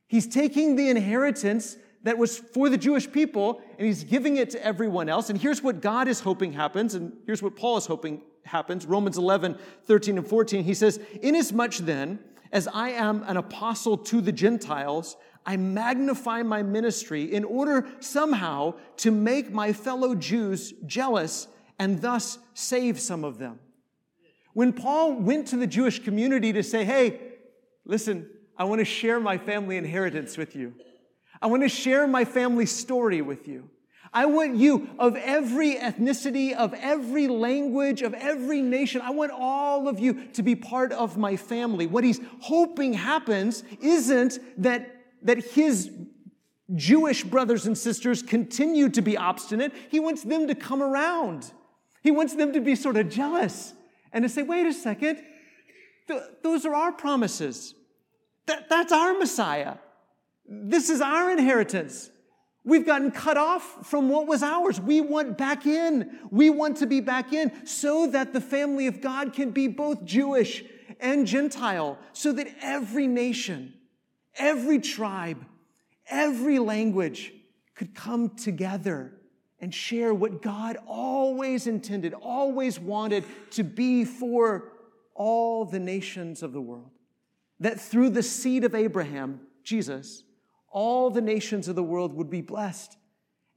He's 0.10 0.28
taking 0.28 0.76
the 0.76 0.89
inheritance 0.89 1.78
that 2.02 2.17
was 2.17 2.38
for 2.38 2.67
the 2.67 2.78
Jewish 2.78 3.10
people 3.10 3.62
and 3.78 3.86
he's 3.86 4.04
giving 4.04 4.38
it 4.38 4.50
to 4.50 4.65
everyone 4.65 5.08
else. 5.08 5.30
And 5.30 5.39
here's 5.39 5.62
what 5.62 5.82
God 5.82 6.08
is 6.08 6.19
hoping 6.19 6.52
happens, 6.52 6.95
and 6.95 7.13
here's 7.28 7.43
what 7.43 7.56
Paul 7.56 7.78
is 7.78 7.86
hoping 7.86 8.24
happens. 8.43 8.88
Romans 8.88 9.19
11, 9.19 9.58
13, 9.86 10.17
and 10.17 10.28
14. 10.28 10.63
He 10.63 10.74
says, 10.74 11.00
Inasmuch 11.22 11.76
then 11.76 12.17
as 12.52 12.67
I 12.67 12.89
am 12.89 13.24
an 13.28 13.38
apostle 13.38 13.98
to 13.98 14.19
the 14.19 14.32
Gentiles, 14.32 15.15
I 15.45 15.58
magnify 15.58 16.41
my 16.41 16.63
ministry 16.63 17.32
in 17.32 17.43
order 17.43 17.88
somehow 18.00 18.74
to 18.98 19.12
make 19.12 19.52
my 19.52 19.74
fellow 19.74 20.15
Jews 20.15 20.74
jealous 20.88 21.48
and 21.78 22.02
thus 22.02 22.39
save 22.56 23.00
some 23.00 23.24
of 23.24 23.38
them. 23.38 23.60
When 24.54 24.74
Paul 24.74 25.13
went 25.13 25.48
to 25.50 25.58
the 25.58 25.67
Jewish 25.67 26.00
community 26.00 26.52
to 26.54 26.63
say, 26.63 26.84
hey, 26.84 27.19
listen, 27.86 28.28
I 28.60 28.65
want 28.65 28.80
to 28.80 28.86
share 28.86 29.22
my 29.22 29.38
family 29.38 29.78
inheritance 29.78 30.38
with 30.38 30.54
you. 30.54 30.76
I 31.41 31.48
want 31.48 31.63
to 31.63 31.69
share 31.69 32.06
my 32.06 32.26
family 32.26 32.65
story 32.65 33.22
with 33.22 33.48
you. 33.48 33.69
I 34.12 34.26
want 34.26 34.58
you 34.58 34.89
of 35.00 35.15
every 35.15 35.76
ethnicity, 35.76 36.54
of 36.54 36.74
every 36.74 37.28
language, 37.28 38.02
of 38.02 38.13
every 38.13 38.62
nation. 38.62 39.02
I 39.02 39.12
want 39.12 39.32
all 39.32 39.88
of 39.88 40.00
you 40.00 40.26
to 40.34 40.43
be 40.43 40.56
part 40.56 40.91
of 40.91 41.15
my 41.15 41.38
family. 41.38 41.88
What 41.88 42.04
he's 42.04 42.19
hoping 42.41 42.93
happens 42.93 43.63
isn't 43.82 44.39
that, 44.62 44.95
that 45.22 45.38
his 45.38 45.91
Jewish 46.76 47.24
brothers 47.24 47.65
and 47.65 47.78
sisters 47.78 48.22
continue 48.22 48.89
to 48.89 49.02
be 49.02 49.15
obstinate. 49.15 49.72
He 49.89 50.00
wants 50.00 50.24
them 50.24 50.48
to 50.48 50.56
come 50.56 50.82
around. 50.82 51.52
He 52.02 52.12
wants 52.12 52.34
them 52.34 52.52
to 52.54 52.60
be 52.60 52.76
sort 52.76 52.98
of 52.98 53.10
jealous 53.10 53.74
and 54.12 54.24
to 54.24 54.30
say, 54.30 54.41
wait 54.41 54.65
a 54.65 54.74
second, 54.74 55.22
th- 56.08 56.24
those 56.43 56.65
are 56.65 56.74
our 56.74 56.91
promises. 56.91 57.76
That, 58.50 58.68
that's 58.68 58.92
our 58.92 59.14
Messiah. 59.14 59.76
This 60.44 60.90
is 60.90 61.02
our 61.02 61.30
inheritance. 61.30 62.10
We've 62.66 62.86
gotten 62.86 63.12
cut 63.12 63.38
off 63.38 63.86
from 63.88 64.10
what 64.10 64.26
was 64.26 64.42
ours. 64.42 64.82
We 64.82 65.02
want 65.02 65.38
back 65.38 65.68
in. 65.68 66.18
We 66.32 66.50
want 66.50 66.78
to 66.78 66.88
be 66.88 67.00
back 67.00 67.32
in 67.32 67.68
so 67.68 68.08
that 68.08 68.34
the 68.34 68.42
family 68.42 68.88
of 68.88 69.02
God 69.02 69.34
can 69.34 69.52
be 69.52 69.68
both 69.68 70.04
Jewish 70.04 70.64
and 71.00 71.28
Gentile, 71.28 72.00
so 72.12 72.34
that 72.34 72.48
every 72.60 73.06
nation, 73.06 73.76
every 74.36 74.80
tribe, 74.80 75.46
every 76.10 76.58
language 76.58 77.32
could 77.76 77.94
come 77.94 78.30
together 78.36 79.14
and 79.60 79.72
share 79.72 80.12
what 80.12 80.42
God 80.42 80.76
always 80.88 81.68
intended, 81.68 82.16
always 82.16 82.80
wanted 82.80 83.26
to 83.52 83.64
be 83.64 84.06
for 84.06 84.74
all 85.14 85.66
the 85.66 85.80
nations 85.80 86.42
of 86.42 86.52
the 86.52 86.62
world. 86.62 86.90
That 87.60 87.80
through 87.80 88.12
the 88.12 88.24
seed 88.24 88.63
of 88.63 88.74
Abraham, 88.74 89.41
Jesus, 89.63 90.24
all 90.72 91.10
the 91.10 91.22
nations 91.22 91.67
of 91.67 91.76
the 91.76 91.84
world 91.84 92.13
would 92.13 92.30
be 92.30 92.41
blessed. 92.41 92.98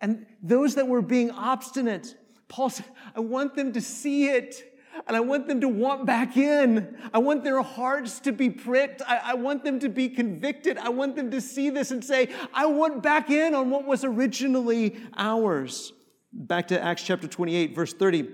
And 0.01 0.27
those 0.43 0.75
that 0.75 0.89
were 0.89 1.03
being 1.03 1.31
obstinate, 1.31 2.17
Paul 2.49 2.71
said, 2.71 2.87
I 3.15 3.21
want 3.21 3.55
them 3.55 3.73
to 3.73 3.81
see 3.81 4.29
it. 4.29 4.69
And 5.07 5.17
I 5.17 5.21
want 5.21 5.49
them 5.49 5.61
to 5.63 5.69
want 5.69 6.05
back 6.05 6.37
in. 6.37 6.99
I 7.15 7.19
want 7.19 7.45
their 7.45 7.63
hearts 7.63 8.21
to 8.21 8.33
be 8.33 8.51
pricked. 8.51 9.01
I, 9.07 9.21
I, 9.25 9.35
want 9.35 9.65
them 9.65 9.81
to 9.81 9.89
be 9.89 10.11
convicted. 10.11 10.77
I 10.77 10.91
want 10.91 11.17
them 11.17 11.31
to 11.31 11.41
see 11.41 11.71
this 11.71 11.91
and 11.91 12.05
say, 12.05 12.29
I 12.53 12.67
want 12.67 13.03
back 13.03 13.31
in 13.31 13.55
on 13.55 13.71
what 13.71 13.87
was 13.87 14.05
originally 14.05 15.01
ours. 15.17 15.95
Back 16.33 16.69
to 16.69 16.83
Acts 16.83 17.03
chapter 17.03 17.27
28, 17.27 17.75
verse 17.75 17.95
30. 17.95 18.29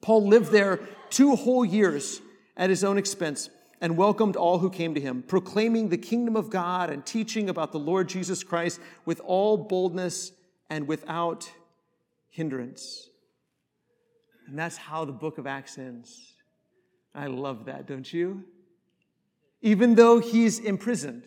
Paul 0.00 0.26
lived 0.26 0.50
there 0.50 0.80
two 1.08 1.36
whole 1.36 1.64
years 1.64 2.20
at 2.56 2.68
his 2.68 2.82
own 2.82 2.98
expense 2.98 3.48
and 3.80 3.96
welcomed 3.96 4.36
all 4.36 4.58
who 4.58 4.70
came 4.70 4.94
to 4.94 5.00
him, 5.00 5.22
proclaiming 5.22 5.88
the 5.88 5.98
kingdom 5.98 6.36
of 6.36 6.50
God 6.50 6.90
and 6.90 7.04
teaching 7.04 7.48
about 7.48 7.72
the 7.72 7.78
Lord 7.78 8.08
Jesus 8.08 8.42
Christ 8.42 8.80
with 9.04 9.20
all 9.20 9.56
boldness 9.56 10.32
and 10.70 10.88
without 10.88 11.50
hindrance. 12.30 13.08
And 14.46 14.58
that's 14.58 14.76
how 14.76 15.04
the 15.04 15.12
book 15.12 15.38
of 15.38 15.46
Acts 15.46 15.78
ends. 15.78 16.34
I 17.14 17.26
love 17.26 17.66
that, 17.66 17.86
don't 17.86 18.10
you? 18.12 18.44
Even 19.62 19.94
though 19.94 20.20
he's 20.20 20.58
imprisoned. 20.58 21.24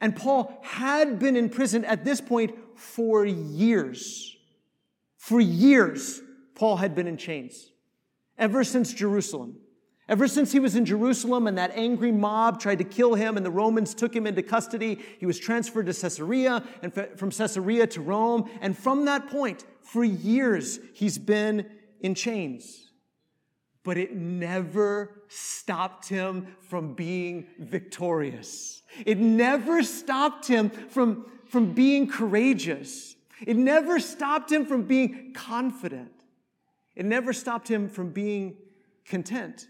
And 0.00 0.14
Paul 0.14 0.58
had 0.62 1.18
been 1.18 1.36
imprisoned 1.36 1.84
at 1.86 2.04
this 2.04 2.20
point 2.20 2.54
for 2.76 3.24
years. 3.24 4.36
For 5.16 5.40
years, 5.40 6.20
Paul 6.54 6.76
had 6.76 6.94
been 6.94 7.06
in 7.06 7.16
chains, 7.16 7.70
ever 8.36 8.64
since 8.64 8.92
Jerusalem. 8.92 9.56
Ever 10.08 10.26
since 10.26 10.52
he 10.52 10.58
was 10.58 10.74
in 10.74 10.86
Jerusalem 10.86 11.46
and 11.46 11.58
that 11.58 11.72
angry 11.74 12.12
mob 12.12 12.60
tried 12.60 12.78
to 12.78 12.84
kill 12.84 13.14
him 13.14 13.36
and 13.36 13.44
the 13.44 13.50
Romans 13.50 13.94
took 13.94 14.16
him 14.16 14.26
into 14.26 14.42
custody, 14.42 14.98
he 15.18 15.26
was 15.26 15.38
transferred 15.38 15.86
to 15.86 15.92
Caesarea 15.92 16.62
and 16.82 16.94
from 17.16 17.30
Caesarea 17.30 17.86
to 17.88 18.00
Rome. 18.00 18.48
And 18.62 18.76
from 18.76 19.04
that 19.04 19.28
point, 19.28 19.64
for 19.82 20.02
years, 20.02 20.80
he's 20.94 21.18
been 21.18 21.66
in 22.00 22.14
chains. 22.14 22.90
But 23.84 23.98
it 23.98 24.16
never 24.16 25.22
stopped 25.28 26.08
him 26.08 26.56
from 26.62 26.94
being 26.94 27.46
victorious. 27.58 28.82
It 29.04 29.18
never 29.18 29.82
stopped 29.82 30.46
him 30.46 30.70
from, 30.70 31.26
from 31.46 31.74
being 31.74 32.08
courageous. 32.08 33.14
It 33.46 33.56
never 33.56 34.00
stopped 34.00 34.50
him 34.50 34.64
from 34.64 34.84
being 34.84 35.32
confident. 35.34 36.12
It 36.96 37.04
never 37.04 37.34
stopped 37.34 37.68
him 37.68 37.88
from 37.88 38.10
being 38.10 38.56
content. 39.04 39.68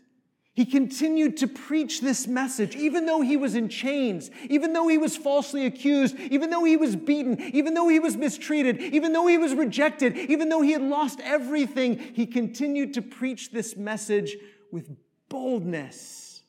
He 0.59 0.66
continued 0.66 1.37
to 1.37 1.47
preach 1.47 2.01
this 2.01 2.27
message, 2.27 2.75
even 2.75 3.07
though 3.07 3.21
he 3.21 3.37
was 3.37 3.55
in 3.55 3.68
chains, 3.68 4.29
even 4.49 4.73
though 4.73 4.88
he 4.88 4.99
was 4.99 5.16
falsely 5.16 5.66
accused, 5.66 6.18
even 6.18 6.51
though 6.51 6.64
he 6.64 6.77
was 6.77 6.97
beaten, 6.97 7.40
even 7.55 7.75
though 7.75 7.87
he 7.87 8.01
was 8.01 8.16
mistreated, 8.16 8.81
even 8.81 9.12
though 9.12 9.29
he 9.29 9.38
was 9.38 9.55
rejected, 9.55 10.16
even 10.16 10.49
though 10.49 10.61
he 10.61 10.73
had 10.73 10.83
lost 10.83 11.21
everything. 11.21 11.97
He 12.12 12.27
continued 12.27 12.94
to 12.94 13.03
preach 13.03 13.53
this 13.53 13.77
message 13.77 14.37
with 14.73 14.90
boldness 15.29 16.42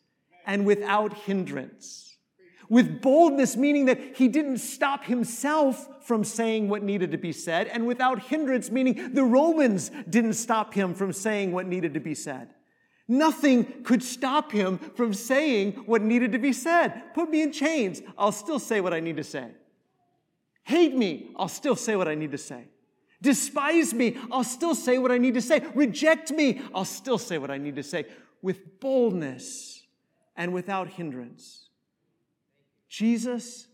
and 0.44 0.66
without 0.66 1.14
hindrance. 1.14 2.18
With 2.68 3.04
boldness, 3.04 3.58
meaning 3.58 3.86
that 3.86 4.16
he 4.16 4.28
didn't 4.28 4.58
stop 4.58 5.04
himself 5.04 5.88
from 6.02 6.24
saying 6.24 6.68
what 6.68 6.82
needed 6.82 7.12
to 7.12 7.20
be 7.20 7.32
said, 7.32 7.68
and 7.68 7.86
without 7.86 8.24
hindrance, 8.24 8.72
meaning 8.72 9.14
the 9.14 9.24
Romans 9.24 9.92
didn't 10.10 10.34
stop 10.34 10.74
him 10.74 10.96
from 10.96 11.14
saying 11.14 11.52
what 11.52 11.68
needed 11.68 11.94
to 11.94 12.00
be 12.00 12.16
said. 12.16 12.56
Nothing 13.12 13.66
could 13.84 14.04
stop 14.04 14.52
him 14.52 14.78
from 14.78 15.16
saying 15.16 15.72
what 15.88 16.04
needed 16.04 16.32
to 16.34 16.38
be 16.38 16.54
said. 16.54 17.02
Put 17.16 17.32
me 17.32 17.42
in 17.42 17.52
chains, 17.52 18.04
I'll 18.16 18.32
still 18.32 18.60
say 18.60 18.82
what 18.82 18.94
I 18.94 19.00
need 19.00 19.18
to 19.18 19.24
say. 19.24 19.48
Hate 20.64 20.96
me, 20.96 21.32
I'll 21.36 21.48
still 21.48 21.76
say 21.76 21.96
what 21.96 22.08
I 22.08 22.14
need 22.14 22.32
to 22.32 22.38
say. 22.38 22.66
Despise 23.20 23.96
me, 23.96 24.16
I'll 24.32 24.44
still 24.44 24.76
say 24.76 25.00
what 25.00 25.12
I 25.12 25.18
need 25.18 25.34
to 25.34 25.42
say. 25.42 25.66
Reject 25.74 26.30
me, 26.30 26.62
I'll 26.74 26.86
still 26.86 27.18
say 27.18 27.40
what 27.40 27.50
I 27.50 27.58
need 27.58 27.76
to 27.78 27.84
say 27.84 28.06
with 28.44 28.80
boldness 28.80 29.82
and 30.38 30.54
without 30.54 30.88
hindrance. 30.88 31.70
Jesus 32.90 33.68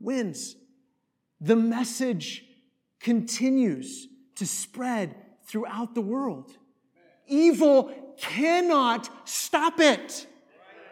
wins. 0.00 0.56
The 1.42 1.56
message 1.56 2.42
continues 3.00 4.08
to 4.36 4.46
spread 4.46 5.14
throughout 5.44 5.94
the 5.94 6.00
world. 6.00 6.56
Evil 7.26 7.92
cannot 8.18 9.08
stop 9.28 9.80
it. 9.80 10.26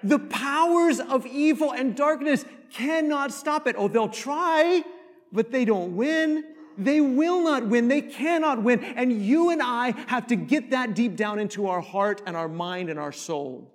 The 0.03 0.19
powers 0.19 1.01
of 1.01 1.27
evil 1.27 1.73
and 1.73 1.97
darkness 1.97 2.45
cannot 2.71 3.33
stop 3.33 3.67
it. 3.67 3.77
Oh, 3.79 3.89
they'll 3.89 4.09
try, 4.09 4.85
but 5.33 5.51
they 5.51 5.65
don't 5.65 5.97
win. 5.97 6.45
They 6.79 7.01
will 7.01 7.43
not 7.43 7.67
win. 7.67 7.89
They 7.89 8.03
cannot 8.03 8.63
win. 8.63 8.85
And 8.85 9.23
you 9.23 9.51
and 9.51 9.63
I 9.63 9.93
have 10.09 10.27
to 10.29 10.37
get 10.37 10.71
that 10.71 10.95
deep 10.95 11.17
down 11.17 11.39
into 11.39 11.69
our 11.69 11.81
heart 11.81 12.23
and 12.27 12.37
our 12.37 12.49
mind 12.49 12.91
and 12.91 12.99
our 12.99 13.13
soul. 13.13 13.73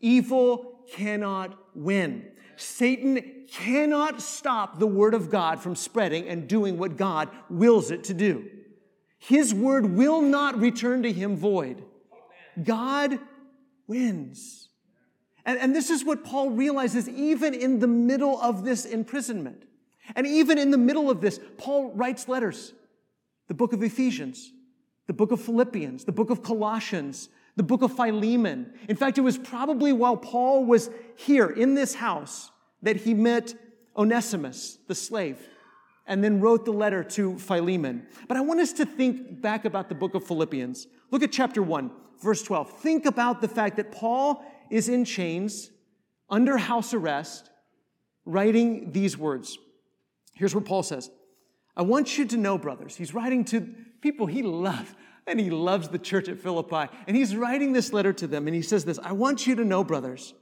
Evil 0.00 0.80
cannot 0.92 1.58
win. 1.74 2.26
Satan 2.56 3.44
cannot 3.48 4.22
stop 4.22 4.78
the 4.78 4.86
word 4.86 5.14
of 5.14 5.30
God 5.30 5.60
from 5.60 5.74
spreading 5.74 6.28
and 6.28 6.48
doing 6.48 6.78
what 6.78 6.96
God 6.96 7.28
wills 7.50 7.90
it 7.90 8.04
to 8.04 8.14
do. 8.14 8.48
His 9.18 9.52
word 9.52 9.86
will 9.86 10.20
not 10.20 10.58
return 10.58 11.02
to 11.02 11.12
him 11.12 11.36
void. 11.36 11.84
God 12.62 13.18
wins. 13.86 14.68
And, 15.44 15.58
and 15.58 15.74
this 15.74 15.90
is 15.90 16.04
what 16.04 16.24
Paul 16.24 16.50
realizes 16.50 17.08
even 17.08 17.54
in 17.54 17.78
the 17.78 17.86
middle 17.86 18.40
of 18.40 18.64
this 18.64 18.84
imprisonment. 18.84 19.64
And 20.14 20.26
even 20.26 20.58
in 20.58 20.70
the 20.70 20.78
middle 20.78 21.10
of 21.10 21.20
this, 21.20 21.40
Paul 21.58 21.92
writes 21.92 22.28
letters. 22.28 22.72
The 23.48 23.54
book 23.54 23.72
of 23.72 23.82
Ephesians, 23.82 24.52
the 25.06 25.12
book 25.12 25.32
of 25.32 25.40
Philippians, 25.40 26.04
the 26.04 26.12
book 26.12 26.30
of 26.30 26.42
Colossians, 26.42 27.28
the 27.56 27.62
book 27.62 27.82
of 27.82 27.94
Philemon. 27.94 28.72
In 28.88 28.96
fact, 28.96 29.18
it 29.18 29.22
was 29.22 29.36
probably 29.36 29.92
while 29.92 30.16
Paul 30.16 30.64
was 30.64 30.90
here 31.16 31.48
in 31.48 31.74
this 31.74 31.94
house 31.94 32.50
that 32.82 32.96
he 32.96 33.14
met 33.14 33.54
Onesimus, 33.96 34.78
the 34.88 34.94
slave, 34.94 35.38
and 36.06 36.22
then 36.22 36.40
wrote 36.40 36.64
the 36.64 36.72
letter 36.72 37.04
to 37.04 37.38
Philemon. 37.38 38.06
But 38.28 38.36
I 38.36 38.40
want 38.40 38.60
us 38.60 38.72
to 38.74 38.84
think 38.86 39.40
back 39.40 39.64
about 39.64 39.88
the 39.88 39.94
book 39.94 40.14
of 40.14 40.24
Philippians. 40.24 40.86
Look 41.10 41.22
at 41.22 41.32
chapter 41.32 41.62
1 41.62 41.90
verse 42.22 42.42
12. 42.42 42.78
Think 42.78 43.04
about 43.04 43.40
the 43.40 43.48
fact 43.48 43.76
that 43.76 43.92
Paul 43.92 44.44
is 44.70 44.88
in 44.88 45.04
chains, 45.04 45.70
under 46.30 46.56
house 46.56 46.94
arrest, 46.94 47.50
writing 48.24 48.92
these 48.92 49.18
words. 49.18 49.58
Here's 50.34 50.54
what 50.54 50.64
Paul 50.64 50.82
says 50.82 51.10
I 51.76 51.82
want 51.82 52.16
you 52.16 52.26
to 52.26 52.36
know, 52.36 52.56
brothers, 52.56 52.96
he's 52.96 53.12
writing 53.12 53.44
to 53.46 53.60
people 54.00 54.26
he 54.26 54.42
loves, 54.42 54.94
and 55.26 55.38
he 55.38 55.50
loves 55.50 55.88
the 55.88 55.98
church 55.98 56.28
at 56.28 56.38
Philippi. 56.38 56.90
And 57.06 57.16
he's 57.16 57.36
writing 57.36 57.72
this 57.72 57.92
letter 57.92 58.12
to 58.14 58.26
them, 58.26 58.46
and 58.46 58.56
he 58.56 58.62
says 58.62 58.84
this 58.84 58.98
I 59.02 59.12
want 59.12 59.46
you 59.46 59.54
to 59.56 59.64
know, 59.64 59.84
brothers, 59.84 60.32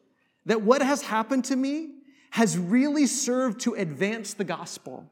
that 0.46 0.62
what 0.62 0.82
has 0.82 1.02
happened 1.02 1.46
to 1.46 1.56
me 1.56 1.94
has 2.32 2.56
really 2.56 3.06
served 3.06 3.60
to 3.60 3.74
advance 3.74 4.34
the 4.34 4.44
gospel 4.44 5.10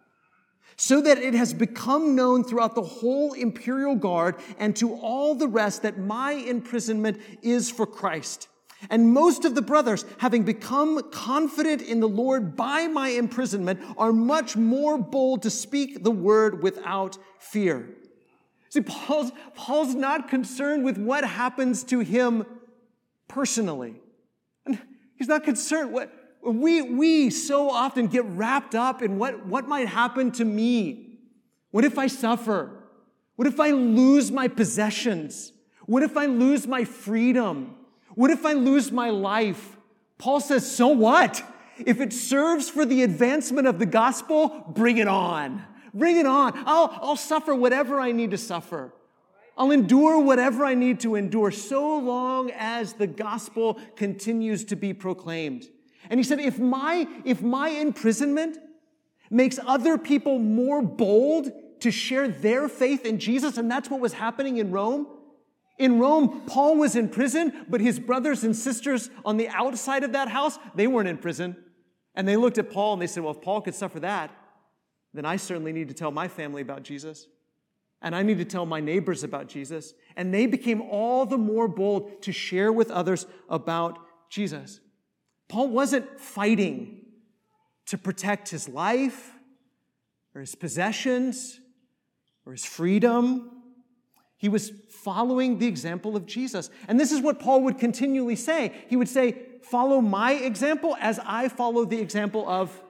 so 0.78 1.00
that 1.00 1.18
it 1.18 1.34
has 1.34 1.52
become 1.52 2.14
known 2.14 2.44
throughout 2.44 2.76
the 2.76 2.82
whole 2.82 3.32
imperial 3.32 3.96
guard 3.96 4.36
and 4.58 4.76
to 4.76 4.94
all 4.94 5.34
the 5.34 5.48
rest 5.48 5.82
that 5.82 5.98
my 5.98 6.32
imprisonment 6.32 7.20
is 7.42 7.68
for 7.68 7.84
Christ. 7.84 8.48
And 8.88 9.12
most 9.12 9.44
of 9.44 9.56
the 9.56 9.62
brothers, 9.62 10.04
having 10.18 10.44
become 10.44 11.10
confident 11.10 11.82
in 11.82 11.98
the 11.98 12.08
Lord 12.08 12.54
by 12.54 12.86
my 12.86 13.08
imprisonment, 13.08 13.80
are 13.96 14.12
much 14.12 14.56
more 14.56 14.96
bold 14.96 15.42
to 15.42 15.50
speak 15.50 16.04
the 16.04 16.12
word 16.12 16.62
without 16.62 17.18
fear. 17.40 17.88
See, 18.68 18.82
Paul's, 18.82 19.32
Paul's 19.56 19.96
not 19.96 20.28
concerned 20.28 20.84
with 20.84 20.96
what 20.96 21.24
happens 21.24 21.82
to 21.84 21.98
him 22.00 22.46
personally. 23.26 23.96
He's 25.16 25.26
not 25.26 25.42
concerned 25.42 25.90
what, 25.92 26.12
we, 26.42 26.83
we 26.83 27.31
so 27.31 27.70
often 27.70 28.07
get 28.07 28.24
wrapped 28.24 28.74
up 28.74 29.03
in 29.03 29.18
what, 29.18 29.46
what 29.46 29.68
might 29.68 29.88
happen 29.88 30.31
to 30.33 30.44
me. 30.44 31.18
What 31.70 31.85
if 31.85 31.98
I 31.98 32.07
suffer? 32.07 32.70
What 33.37 33.46
if 33.46 33.61
I 33.61 33.70
lose 33.70 34.33
my 34.33 34.48
possessions? 34.48 35.53
What 35.87 36.03
if 36.03 36.16
I 36.16 36.27
lose 36.27 36.66
my 36.66 36.85
freedom? 36.85 37.74
What 38.14 38.31
if 38.31 38.44
I 38.44 38.53
lose 38.53 38.90
my 38.90 39.11
life? 39.11 39.77
Paul 40.18 40.40
says, 40.40 40.70
so 40.70 40.88
what? 40.88 41.42
If 41.79 42.01
it 42.01 42.12
serves 42.12 42.68
for 42.68 42.85
the 42.85 43.03
advancement 43.03 43.68
of 43.68 43.79
the 43.79 43.87
gospel, 43.87 44.64
bring 44.68 44.98
it 44.98 45.07
on. 45.09 45.62
Bring 45.94 46.16
it 46.16 46.27
on. 46.27 46.53
I'll, 46.66 46.98
I'll 47.01 47.16
suffer 47.16 47.55
whatever 47.55 48.01
I 48.01 48.12
need 48.12 48.33
to 48.33 48.38
suffer. 48.38 48.92
I'll 49.57 49.70
endure 49.70 50.20
whatever 50.20 50.64
I 50.64 50.74
need 50.74 51.01
to 51.01 51.14
endure 51.14 51.51
so 51.51 51.98
long 51.98 52.51
as 52.53 52.94
the 52.94 53.07
gospel 53.07 53.81
continues 53.96 54.64
to 54.66 54.77
be 54.77 54.92
proclaimed. 54.92 55.68
And 56.11 56.18
he 56.18 56.25
said, 56.25 56.40
if 56.40 56.59
my, 56.59 57.07
if 57.25 57.42
my 57.42 57.68
imprisonment 57.68 58.59
makes 59.31 59.59
other 59.66 59.99
people 59.99 60.38
more 60.38 60.83
bold 60.83 61.51
to 61.81 61.90
share 61.90 62.29
their 62.29 62.68
faith 62.68 63.05
in 63.05 63.18
Jesus, 63.18 63.59
and 63.59 63.71
that's 63.71 63.90
what 63.90 64.01
was 64.01 64.14
happening 64.14 64.57
in 64.57 64.71
Rome. 64.71 65.07
In 65.79 65.99
Rome, 66.01 66.42
Paul 66.47 66.77
was 66.77 66.97
in 66.97 67.09
prison, 67.09 67.66
but 67.68 67.81
his 67.81 68.01
brothers 68.01 68.42
and 68.42 68.57
sisters 68.57 69.11
on 69.25 69.37
the 69.37 69.49
outside 69.49 70.03
of 70.03 70.12
that 70.12 70.29
house, 70.29 70.59
they 70.75 70.87
weren't 70.87 71.09
in 71.09 71.18
prison. 71.18 71.57
And 72.14 72.27
they 72.27 72.37
looked 72.37 72.59
at 72.59 72.71
Paul 72.71 72.94
and 72.94 73.03
they 73.03 73.07
said, 73.07 73.23
Well, 73.23 73.35
if 73.35 73.42
Paul 73.42 73.61
could 73.61 73.77
suffer 73.77 74.01
that, 74.01 74.33
then 75.14 75.25
I 75.25 75.37
certainly 75.37 75.73
need 75.73 75.88
to 75.88 75.94
tell 75.94 76.11
my 76.11 76.27
family 76.27 76.62
about 76.62 76.83
Jesus. 76.83 77.29
And 78.03 78.14
I 78.14 78.23
need 78.23 78.38
to 78.38 78.44
tell 78.44 78.66
my 78.66 78.81
neighbors 78.81 79.25
about 79.25 79.49
Jesus. 79.49 79.94
And 80.16 80.33
they 80.33 80.47
became 80.47 80.83
all 80.83 81.27
the 81.27 81.38
more 81.38 81.68
bold 81.68 82.23
to 82.23 82.33
share 82.33 82.73
with 82.73 82.90
others 82.90 83.27
about 83.49 83.99
Jesus. 84.31 84.81
Paul 85.48 85.68
wasn't 85.68 86.20
fighting 86.20 87.06
to 87.87 87.98
protect 87.98 88.50
his 88.50 88.68
life 88.68 89.32
or 90.34 90.42
his 90.42 90.54
possessions 90.54 91.58
or 92.44 92.52
his 92.52 92.64
freedom. 92.64 93.50
He 94.37 94.48
was 94.48 94.72
following 94.90 95.58
the 95.58 95.66
example 95.66 96.16
of 96.16 96.26
Jesus. 96.26 96.70
And 96.87 97.00
this 97.00 97.12
is 97.12 97.20
what 97.20 97.40
Paul 97.40 97.62
would 97.62 97.78
continually 97.78 98.37
say. 98.37 98.72
He 98.88 98.96
would 98.96 99.08
say, 99.08 99.44
Follow 99.62 100.00
my 100.00 100.32
example 100.32 100.96
as 101.00 101.18
I 101.24 101.48
follow 101.48 101.84
the 101.84 102.00
example 102.00 102.48
of 102.48 102.80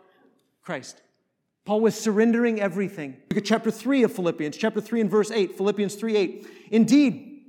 Christ. 0.62 1.00
Paul 1.64 1.80
was 1.80 1.98
surrendering 1.98 2.60
everything. 2.60 3.16
Look 3.30 3.38
at 3.38 3.44
chapter 3.44 3.70
3 3.70 4.04
of 4.04 4.12
Philippians, 4.12 4.56
chapter 4.56 4.80
3 4.80 5.02
and 5.02 5.10
verse 5.10 5.30
8, 5.30 5.56
Philippians 5.56 5.94
3 5.94 6.16
8. 6.16 6.46
Indeed, 6.70 7.42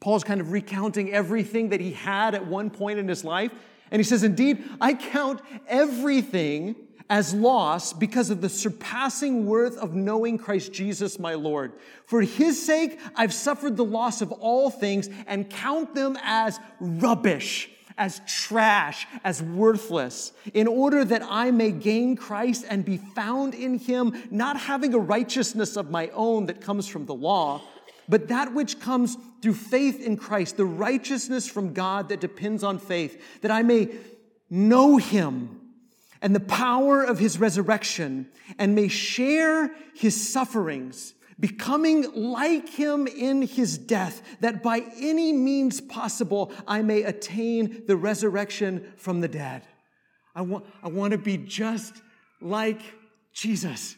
Paul's 0.00 0.22
kind 0.22 0.40
of 0.40 0.52
recounting 0.52 1.12
everything 1.12 1.70
that 1.70 1.80
he 1.80 1.92
had 1.92 2.34
at 2.34 2.46
one 2.46 2.70
point 2.70 2.98
in 2.98 3.08
his 3.08 3.24
life. 3.24 3.52
And 3.90 4.00
he 4.00 4.04
says, 4.04 4.22
Indeed, 4.22 4.62
I 4.80 4.94
count 4.94 5.40
everything 5.66 6.76
as 7.10 7.32
loss 7.32 7.92
because 7.92 8.30
of 8.30 8.40
the 8.40 8.48
surpassing 8.48 9.46
worth 9.46 9.78
of 9.78 9.94
knowing 9.94 10.36
Christ 10.36 10.72
Jesus 10.72 11.18
my 11.18 11.34
Lord. 11.34 11.72
For 12.04 12.20
his 12.20 12.64
sake, 12.64 13.00
I've 13.16 13.32
suffered 13.32 13.76
the 13.76 13.84
loss 13.84 14.20
of 14.20 14.30
all 14.32 14.70
things 14.70 15.08
and 15.26 15.48
count 15.48 15.94
them 15.94 16.18
as 16.22 16.60
rubbish, 16.80 17.70
as 17.96 18.20
trash, 18.26 19.06
as 19.24 19.42
worthless, 19.42 20.32
in 20.52 20.66
order 20.66 21.04
that 21.04 21.22
I 21.22 21.50
may 21.50 21.72
gain 21.72 22.14
Christ 22.14 22.66
and 22.68 22.84
be 22.84 22.98
found 22.98 23.54
in 23.54 23.78
him, 23.78 24.22
not 24.30 24.58
having 24.58 24.92
a 24.92 24.98
righteousness 24.98 25.76
of 25.76 25.90
my 25.90 26.08
own 26.08 26.46
that 26.46 26.60
comes 26.60 26.86
from 26.86 27.06
the 27.06 27.14
law, 27.14 27.62
but 28.08 28.28
that 28.28 28.52
which 28.52 28.80
comes 28.80 29.16
through 29.42 29.54
faith 29.54 30.00
in 30.00 30.16
Christ, 30.16 30.56
the 30.56 30.64
righteousness 30.64 31.48
from 31.48 31.72
God 31.72 32.08
that 32.08 32.20
depends 32.20 32.64
on 32.64 32.78
faith, 32.78 33.40
that 33.42 33.50
I 33.50 33.62
may 33.62 33.88
know 34.50 34.96
him 34.96 35.60
and 36.20 36.34
the 36.34 36.40
power 36.40 37.02
of 37.02 37.18
his 37.18 37.38
resurrection 37.38 38.28
and 38.58 38.74
may 38.74 38.88
share 38.88 39.70
his 39.94 40.32
sufferings, 40.32 41.14
becoming 41.38 42.10
like 42.14 42.68
him 42.68 43.06
in 43.06 43.42
his 43.42 43.78
death, 43.78 44.22
that 44.40 44.62
by 44.62 44.84
any 44.98 45.32
means 45.32 45.80
possible 45.80 46.52
I 46.66 46.82
may 46.82 47.02
attain 47.02 47.84
the 47.86 47.96
resurrection 47.96 48.92
from 48.96 49.20
the 49.20 49.28
dead. 49.28 49.62
I 50.34 50.42
want, 50.42 50.66
I 50.82 50.88
want 50.88 51.12
to 51.12 51.18
be 51.18 51.36
just 51.36 51.94
like 52.40 52.80
Jesus. 53.32 53.96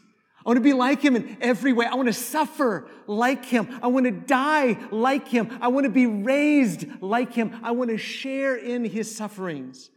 I 0.50 0.52
want 0.52 0.64
to 0.64 0.68
be 0.68 0.72
like 0.72 1.00
him 1.00 1.14
in 1.14 1.36
every 1.40 1.72
way. 1.72 1.86
I 1.86 1.94
want 1.94 2.08
to 2.08 2.12
suffer 2.12 2.88
like 3.06 3.44
him. 3.44 3.78
I 3.82 3.86
want 3.86 4.06
to 4.06 4.10
die 4.10 4.78
like 4.90 5.28
him. 5.28 5.56
I 5.60 5.68
want 5.68 5.84
to 5.84 5.90
be 5.90 6.06
raised 6.06 6.86
like 7.00 7.32
him. 7.32 7.60
I 7.62 7.70
want 7.70 7.90
to 7.90 7.98
share 7.98 8.56
in 8.56 8.84
his 8.84 9.14
sufferings. 9.14 9.90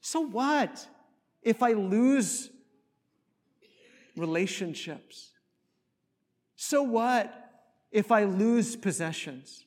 So 0.00 0.20
what? 0.20 0.88
if 1.44 1.62
I 1.62 1.72
lose 1.72 2.50
relationships? 4.16 5.30
So 6.56 6.82
what 6.82 7.32
if 7.92 8.10
I 8.10 8.24
lose 8.24 8.74
possessions? 8.74 9.64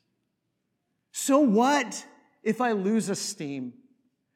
So 1.12 1.40
what 1.40 2.06
if 2.44 2.60
I 2.60 2.72
lose 2.72 3.10
esteem? 3.10 3.74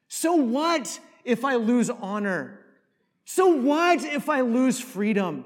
So 0.07 0.35
what 0.35 0.99
if 1.25 1.43
I 1.43 1.55
lose 1.55 1.89
honor? 1.89 2.59
So 3.25 3.47
what 3.47 4.03
if 4.03 4.29
I 4.29 4.41
lose 4.41 4.79
freedom? 4.79 5.45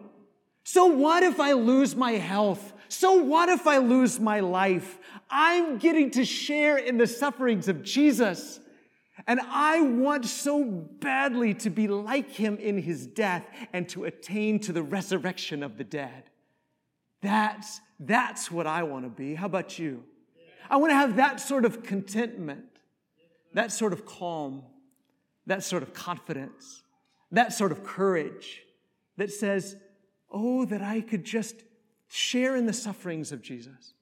So 0.66 0.88
what 0.88 1.22
if 1.22 1.40
I 1.40 1.54
lose 1.54 1.96
my 1.96 2.14
health? 2.14 2.74
So 2.90 3.22
what 3.22 3.50
if 3.50 3.68
I 3.68 3.78
lose 3.78 4.20
my 4.20 4.40
life? 4.40 4.98
I'm 5.30 5.78
getting 5.78 6.10
to 6.12 6.26
share 6.26 6.78
in 6.78 6.98
the 6.98 7.06
sufferings 7.06 7.68
of 7.68 7.84
Jesus. 7.84 8.60
And 9.28 9.40
I 9.42 9.82
want 9.82 10.26
so 10.26 10.64
badly 10.66 11.54
to 11.54 11.70
be 11.70 11.88
like 11.88 12.32
him 12.32 12.58
in 12.58 12.80
his 12.80 13.06
death 13.06 13.46
and 13.74 13.88
to 13.90 14.06
attain 14.06 14.60
to 14.62 14.74
the 14.74 14.82
resurrection 14.82 15.62
of 15.62 15.78
the 15.78 15.84
dead. 15.84 16.24
That's, 17.22 17.80
that's 18.00 18.50
what 18.50 18.66
I 18.66 18.84
want 18.84 19.06
to 19.06 19.10
be. 19.10 19.36
How 19.36 19.46
about 19.46 19.78
you? 19.78 20.04
I 20.68 20.78
want 20.78 20.90
to 20.90 20.96
have 20.96 21.18
that 21.18 21.40
sort 21.40 21.66
of 21.66 21.84
contentment, 21.84 22.66
that 23.54 23.72
sort 23.72 23.94
of 23.94 24.04
calm, 24.04 24.64
that 25.46 25.64
sort 25.64 25.84
of 25.84 25.94
confidence, 25.94 26.82
that 27.32 27.54
sort 27.54 27.72
of 27.72 27.84
courage 27.84 28.64
that 29.18 29.32
says, 29.32 29.76
Oh, 30.38 30.66
that 30.66 30.82
I 30.82 31.00
could 31.00 31.24
just 31.24 31.64
share 32.10 32.58
in 32.58 32.66
the 32.66 32.74
sufferings 32.74 33.32
of 33.32 33.42
Jesus. 33.42 33.94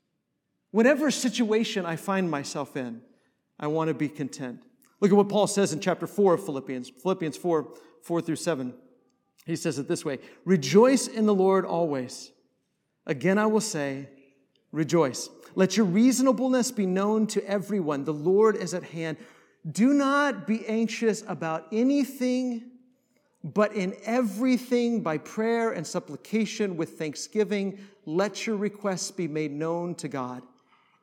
Whatever 0.71 1.11
situation 1.11 1.85
I 1.85 1.95
find 1.95 2.31
myself 2.31 2.75
in, 2.75 3.01
I 3.59 3.67
want 3.67 3.89
to 3.89 3.93
be 3.93 4.09
content. 4.09 4.63
Look 4.99 5.11
at 5.11 5.15
what 5.15 5.29
Paul 5.29 5.45
says 5.45 5.73
in 5.73 5.79
chapter 5.79 6.07
4 6.07 6.33
of 6.33 6.43
Philippians, 6.43 6.89
Philippians 6.89 7.37
4 7.37 7.67
4 8.01 8.21
through 8.21 8.35
7. 8.35 8.73
He 9.45 9.55
says 9.55 9.77
it 9.77 9.87
this 9.87 10.03
way 10.03 10.17
Rejoice 10.43 11.07
in 11.07 11.27
the 11.27 11.35
Lord 11.35 11.65
always. 11.65 12.31
Again, 13.05 13.37
I 13.37 13.45
will 13.45 13.61
say, 13.61 14.09
rejoice. 14.71 15.29
Let 15.53 15.77
your 15.77 15.85
reasonableness 15.85 16.71
be 16.71 16.87
known 16.87 17.27
to 17.27 17.47
everyone. 17.47 18.05
The 18.05 18.13
Lord 18.13 18.55
is 18.55 18.73
at 18.73 18.83
hand. 18.83 19.17
Do 19.69 19.93
not 19.93 20.47
be 20.47 20.65
anxious 20.65 21.23
about 21.27 21.67
anything, 21.71 22.71
but 23.43 23.73
in 23.73 23.95
everything 24.05 25.01
by 25.01 25.17
prayer 25.17 25.71
and 25.71 25.85
supplication 25.85 26.77
with 26.77 26.97
thanksgiving, 26.97 27.77
let 28.05 28.47
your 28.47 28.55
requests 28.55 29.11
be 29.11 29.27
made 29.27 29.51
known 29.51 29.95
to 29.95 30.07
God. 30.07 30.43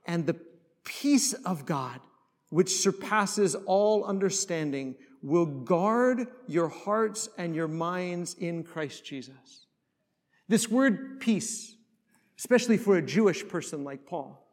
And 0.06 0.26
the 0.26 0.36
peace 0.84 1.34
of 1.34 1.66
God, 1.66 2.00
which 2.48 2.76
surpasses 2.76 3.54
all 3.54 4.04
understanding, 4.04 4.94
will 5.22 5.44
guard 5.44 6.28
your 6.46 6.68
hearts 6.68 7.28
and 7.36 7.54
your 7.54 7.68
minds 7.68 8.34
in 8.34 8.64
Christ 8.64 9.04
Jesus. 9.04 9.66
This 10.48 10.68
word 10.68 11.20
peace, 11.20 11.74
especially 12.38 12.78
for 12.78 12.96
a 12.96 13.02
Jewish 13.02 13.46
person 13.46 13.84
like 13.84 14.06
Paul, 14.06 14.46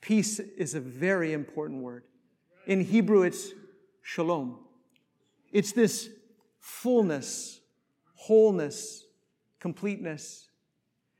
peace 0.00 0.40
is 0.40 0.74
a 0.74 0.80
very 0.80 1.32
important 1.32 1.82
word. 1.82 2.02
In 2.66 2.84
Hebrew, 2.84 3.22
it's 3.22 3.50
shalom. 4.02 4.58
It's 5.52 5.72
this 5.72 6.10
fullness, 6.60 7.60
wholeness, 8.14 9.04
completeness. 9.60 10.48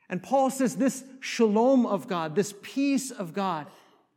And 0.09 0.22
Paul 0.22 0.51
says 0.51 0.77
this 0.77 1.05
shalom 1.20 1.87
of 1.87 2.09
God, 2.09 2.35
this 2.35 2.55
peace 2.62 3.11
of 3.11 3.35
God, 3.35 3.66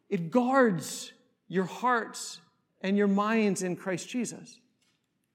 it 0.09 0.31
guards 0.31 1.11
your 1.47 1.65
hearts 1.65 2.39
and 2.81 2.97
your 2.97 3.07
minds 3.07 3.63
in 3.63 3.75
Christ 3.75 4.09
Jesus 4.09 4.59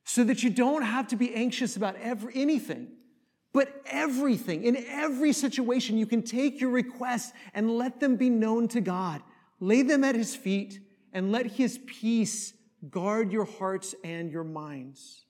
so 0.05 0.23
that 0.25 0.43
you 0.43 0.51
don't 0.51 0.83
have 0.83 1.09
to 1.09 1.17
be 1.17 1.35
anxious 1.35 1.77
about 1.77 1.97
every, 1.97 2.33
anything. 2.35 2.89
But 3.53 3.83
everything, 3.87 4.65
in 4.65 4.77
every 4.89 5.33
situation, 5.33 5.99
you 5.99 6.07
can 6.07 6.23
take 6.23 6.61
your 6.61 6.71
requests 6.71 7.33
and 7.55 7.77
let 7.77 8.01
them 8.01 8.17
be 8.17 8.31
known 8.31 8.69
to 8.69 8.81
God. 8.81 9.23
Lay 9.61 9.83
them 9.83 10.05
at 10.05 10.15
His 10.15 10.37
feet 10.37 10.81
and 11.13 11.33
let 11.33 11.47
His 11.47 11.79
peace 11.87 12.53
guard 12.91 13.33
your 13.33 13.47
hearts 13.47 13.95
and 14.05 14.31
your 14.31 14.45
minds. 14.45 15.26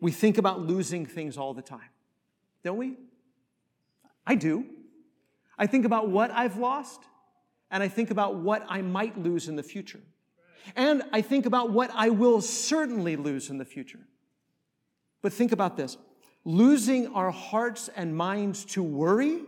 We 0.00 0.12
think 0.12 0.38
about 0.38 0.60
losing 0.60 1.06
things 1.06 1.36
all 1.38 1.54
the 1.54 1.62
time, 1.62 1.90
don't 2.62 2.76
we? 2.76 2.96
I 4.26 4.34
do. 4.34 4.66
I 5.58 5.66
think 5.66 5.84
about 5.84 6.08
what 6.08 6.30
I've 6.30 6.58
lost 6.58 7.00
and 7.70 7.82
I 7.82 7.88
think 7.88 8.10
about 8.10 8.36
what 8.36 8.64
I 8.68 8.82
might 8.82 9.18
lose 9.18 9.48
in 9.48 9.56
the 9.56 9.62
future. 9.62 10.00
And 10.74 11.02
I 11.12 11.20
think 11.22 11.46
about 11.46 11.70
what 11.70 11.90
I 11.94 12.10
will 12.10 12.40
certainly 12.40 13.16
lose 13.16 13.50
in 13.50 13.58
the 13.58 13.64
future. 13.64 14.00
But 15.22 15.32
think 15.32 15.52
about 15.52 15.76
this 15.76 15.96
losing 16.44 17.08
our 17.08 17.30
hearts 17.30 17.90
and 17.96 18.16
minds 18.16 18.64
to 18.64 18.82
worry 18.82 19.40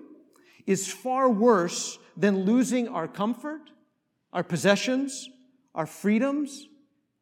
is 0.67 0.93
far 0.93 1.29
worse 1.29 1.99
than 2.17 2.45
losing 2.45 2.89
our 2.89 3.07
comfort, 3.07 3.71
our 4.33 4.43
possessions, 4.43 5.29
our 5.75 5.87
freedoms, 5.87 6.67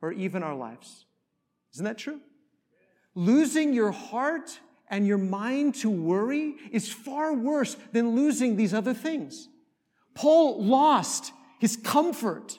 or 0.01 0.13
even 0.13 0.43
our 0.43 0.55
lives. 0.55 1.05
Isn't 1.75 1.85
that 1.85 1.99
true? 1.99 2.21
Losing 3.17 3.73
your 3.73 3.93
heart 3.93 4.61
and 4.89 5.07
your 5.07 5.19
mind 5.19 5.75
to 5.77 5.91
worry 5.91 6.55
is 6.71 6.93
far 6.93 7.33
worse 7.33 7.77
than 7.91 8.15
losing 8.15 8.57
these 8.57 8.75
other 8.75 8.95
things. 8.95 9.49
Paul 10.15 10.63
lost 10.63 11.33
his 11.59 11.77
comfort. 11.79 12.59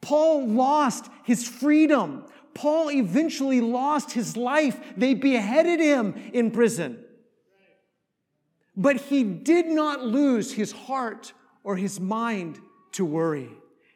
Paul 0.00 0.48
lost 0.48 1.10
his 1.24 1.46
freedom. 1.46 2.24
Paul 2.54 2.90
eventually 2.90 3.60
lost 3.60 4.12
his 4.12 4.34
life. 4.34 4.80
They 4.96 5.12
beheaded 5.12 5.78
him 5.78 6.14
in 6.32 6.52
prison. 6.52 7.04
But 8.74 8.96
he 8.96 9.22
did 9.24 9.66
not 9.66 10.04
lose 10.04 10.52
his 10.52 10.72
heart 10.72 11.34
or 11.62 11.76
his 11.76 12.00
mind 12.00 12.58
to 12.92 13.04
worry. 13.04 13.50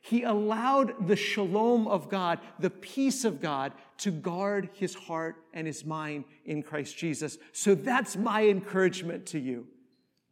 He 0.04 0.24
allowed 0.24 1.06
the 1.06 1.14
shalom 1.14 1.86
of 1.86 2.08
God, 2.08 2.40
the 2.58 2.70
peace 2.70 3.24
of 3.24 3.40
God, 3.40 3.72
to 3.98 4.10
guard 4.10 4.68
his 4.72 4.94
heart 4.94 5.36
and 5.54 5.64
his 5.64 5.84
mind 5.84 6.24
in 6.44 6.64
Christ 6.64 6.98
Jesus. 6.98 7.38
So 7.52 7.76
that's 7.76 8.16
my 8.16 8.46
encouragement 8.48 9.26
to 9.26 9.38
you. 9.38 9.68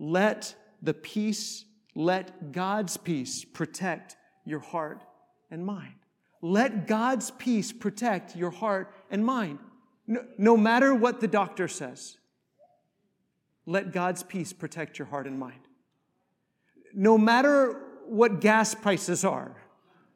Let 0.00 0.54
the 0.82 0.92
peace 0.92 1.64
let 1.94 2.52
God's 2.52 2.96
peace 2.96 3.44
protect 3.44 4.16
your 4.44 4.60
heart 4.60 5.02
and 5.50 5.64
mind. 5.64 5.94
Let 6.42 6.86
God's 6.86 7.30
peace 7.32 7.72
protect 7.72 8.34
your 8.34 8.50
heart 8.50 8.92
and 9.10 9.24
mind. 9.24 9.58
No, 10.06 10.24
no, 10.38 10.56
matter 10.56 10.94
what 10.94 11.20
the 11.20 11.28
doctor 11.28 11.68
says, 11.68 12.16
let 13.66 13.92
God's 13.92 14.22
peace 14.22 14.52
protect 14.52 14.98
your 14.98 15.06
heart 15.06 15.26
and 15.26 15.38
mind. 15.38 15.60
No 16.92 17.16
matter 17.16 17.89
what 18.10 18.40
gas 18.40 18.74
prices 18.74 19.24
are, 19.24 19.56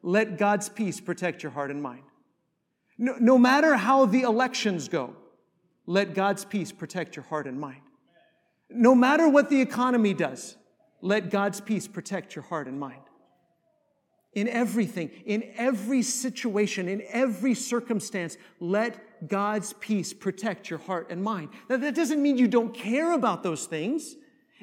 let 0.01 0.37
God's 0.37 0.69
peace 0.69 0.99
protect 0.99 1.41
your 1.41 1.51
heart 1.51 1.71
and 1.71 1.81
mind. 1.81 2.03
No, 2.97 3.15
no 3.19 3.37
matter 3.37 3.75
how 3.75 4.05
the 4.05 4.21
elections 4.21 4.87
go, 4.87 5.15
let 5.85 6.13
God's 6.13 6.45
peace 6.45 6.71
protect 6.71 7.15
your 7.15 7.23
heart 7.25 7.47
and 7.47 7.59
mind. 7.59 7.81
No 8.69 8.95
matter 8.95 9.29
what 9.29 9.49
the 9.49 9.61
economy 9.61 10.13
does, 10.13 10.57
let 11.01 11.29
God's 11.29 11.61
peace 11.61 11.87
protect 11.87 12.35
your 12.35 12.43
heart 12.43 12.67
and 12.67 12.79
mind. 12.79 13.01
In 14.33 14.49
everything, 14.49 15.09
in 15.25 15.51
every 15.55 16.01
situation, 16.01 16.89
in 16.89 17.01
every 17.09 17.53
circumstance, 17.53 18.37
let 18.59 19.29
God's 19.29 19.73
peace 19.73 20.13
protect 20.13 20.69
your 20.69 20.79
heart 20.79 21.07
and 21.09 21.23
mind. 21.23 21.49
Now, 21.69 21.77
that 21.77 21.95
doesn't 21.95 22.21
mean 22.21 22.37
you 22.37 22.49
don't 22.49 22.73
care 22.73 23.13
about 23.13 23.43
those 23.43 23.65
things. 23.65 24.15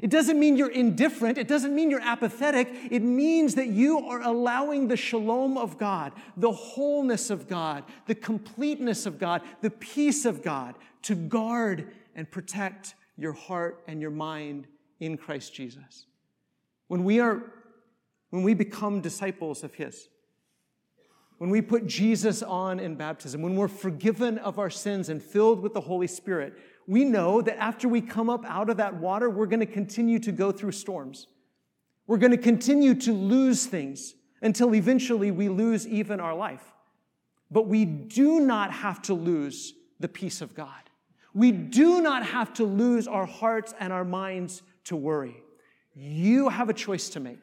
It 0.02 0.10
doesn't 0.10 0.38
mean 0.38 0.56
you're 0.56 0.68
indifferent. 0.68 1.38
It 1.38 1.46
doesn't 1.46 1.74
mean 1.74 1.88
you're 1.88 2.00
apathetic. 2.00 2.68
It 2.90 3.02
means 3.02 3.54
that 3.54 3.68
you 3.68 4.00
are 4.00 4.20
allowing 4.20 4.88
the 4.88 4.96
shalom 4.96 5.56
of 5.56 5.78
God, 5.78 6.12
the 6.36 6.50
wholeness 6.50 7.30
of 7.30 7.48
God, 7.48 7.84
the 8.06 8.16
completeness 8.16 9.06
of 9.06 9.20
God, 9.20 9.42
the 9.60 9.70
peace 9.70 10.24
of 10.24 10.42
God 10.42 10.74
to 11.02 11.14
guard 11.14 11.92
and 12.16 12.28
protect 12.28 12.96
your 13.16 13.32
heart 13.32 13.84
and 13.86 14.00
your 14.00 14.10
mind 14.10 14.66
in 14.98 15.16
Christ 15.16 15.54
Jesus. 15.54 16.06
When 16.88 17.04
we 17.04 17.20
are, 17.20 17.52
when 18.30 18.42
we 18.42 18.54
become 18.54 19.00
disciples 19.00 19.62
of 19.62 19.74
His, 19.74 20.08
when 21.38 21.50
we 21.50 21.62
put 21.62 21.86
Jesus 21.86 22.42
on 22.42 22.80
in 22.80 22.96
baptism, 22.96 23.40
when 23.40 23.54
we're 23.54 23.68
forgiven 23.68 24.38
of 24.38 24.58
our 24.58 24.70
sins 24.70 25.08
and 25.08 25.22
filled 25.22 25.60
with 25.60 25.74
the 25.74 25.80
Holy 25.80 26.06
Spirit, 26.06 26.54
we 26.86 27.04
know 27.04 27.40
that 27.42 27.58
after 27.58 27.88
we 27.88 28.00
come 28.00 28.28
up 28.28 28.44
out 28.44 28.70
of 28.70 28.78
that 28.78 28.94
water, 28.94 29.30
we're 29.30 29.46
going 29.46 29.60
to 29.60 29.66
continue 29.66 30.18
to 30.20 30.32
go 30.32 30.50
through 30.50 30.72
storms. 30.72 31.26
We're 32.06 32.18
going 32.18 32.32
to 32.32 32.36
continue 32.36 32.94
to 32.96 33.12
lose 33.12 33.66
things 33.66 34.14
until 34.40 34.74
eventually 34.74 35.30
we 35.30 35.48
lose 35.48 35.86
even 35.86 36.20
our 36.20 36.34
life. 36.34 36.64
But 37.50 37.68
we 37.68 37.84
do 37.84 38.40
not 38.40 38.72
have 38.72 39.02
to 39.02 39.14
lose 39.14 39.74
the 40.00 40.08
peace 40.08 40.40
of 40.40 40.54
God. 40.54 40.90
We 41.34 41.52
do 41.52 42.02
not 42.02 42.26
have 42.26 42.52
to 42.54 42.64
lose 42.64 43.06
our 43.06 43.26
hearts 43.26 43.72
and 43.78 43.92
our 43.92 44.04
minds 44.04 44.62
to 44.84 44.96
worry. 44.96 45.36
You 45.94 46.48
have 46.48 46.68
a 46.68 46.74
choice 46.74 47.08
to 47.10 47.20
make. 47.20 47.38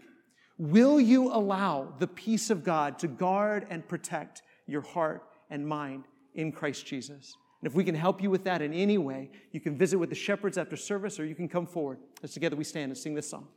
Will 0.58 0.99
you 0.99 1.32
allow 1.32 1.93
the 1.99 2.08
peace 2.08 2.49
of 2.49 2.63
God 2.63 2.99
to 2.99 3.08
guard 3.08 3.65
and 3.69 3.88
protect 3.88 4.41
your 4.67 4.82
heart 4.82 5.23
and 5.49 5.65
mind 5.65 6.04
in 6.36 6.52
Christ 6.52 6.86
Jesus? 6.86 7.36
And 7.62 7.69
if 7.69 7.76
we 7.76 7.84
can 7.84 7.95
help 7.95 8.22
you 8.22 8.30
with 8.30 8.45
that 8.45 8.62
in 8.62 8.74
any 8.74 8.98
way, 8.98 9.30
you 9.52 9.60
can 9.60 9.78
visit 9.78 9.98
with 9.98 10.10
the 10.10 10.15
shepherds 10.15 10.58
after 10.58 10.78
service 10.78 11.19
or 11.19 11.26
you 11.26 11.36
can 11.36 11.50
come 11.50 11.65
forward 11.65 11.98
as 12.24 12.34
together 12.34 12.56
we 12.56 12.63
stand 12.63 12.91
and 12.91 12.98
sing 12.98 13.15
this 13.15 13.30
song. 13.30 13.48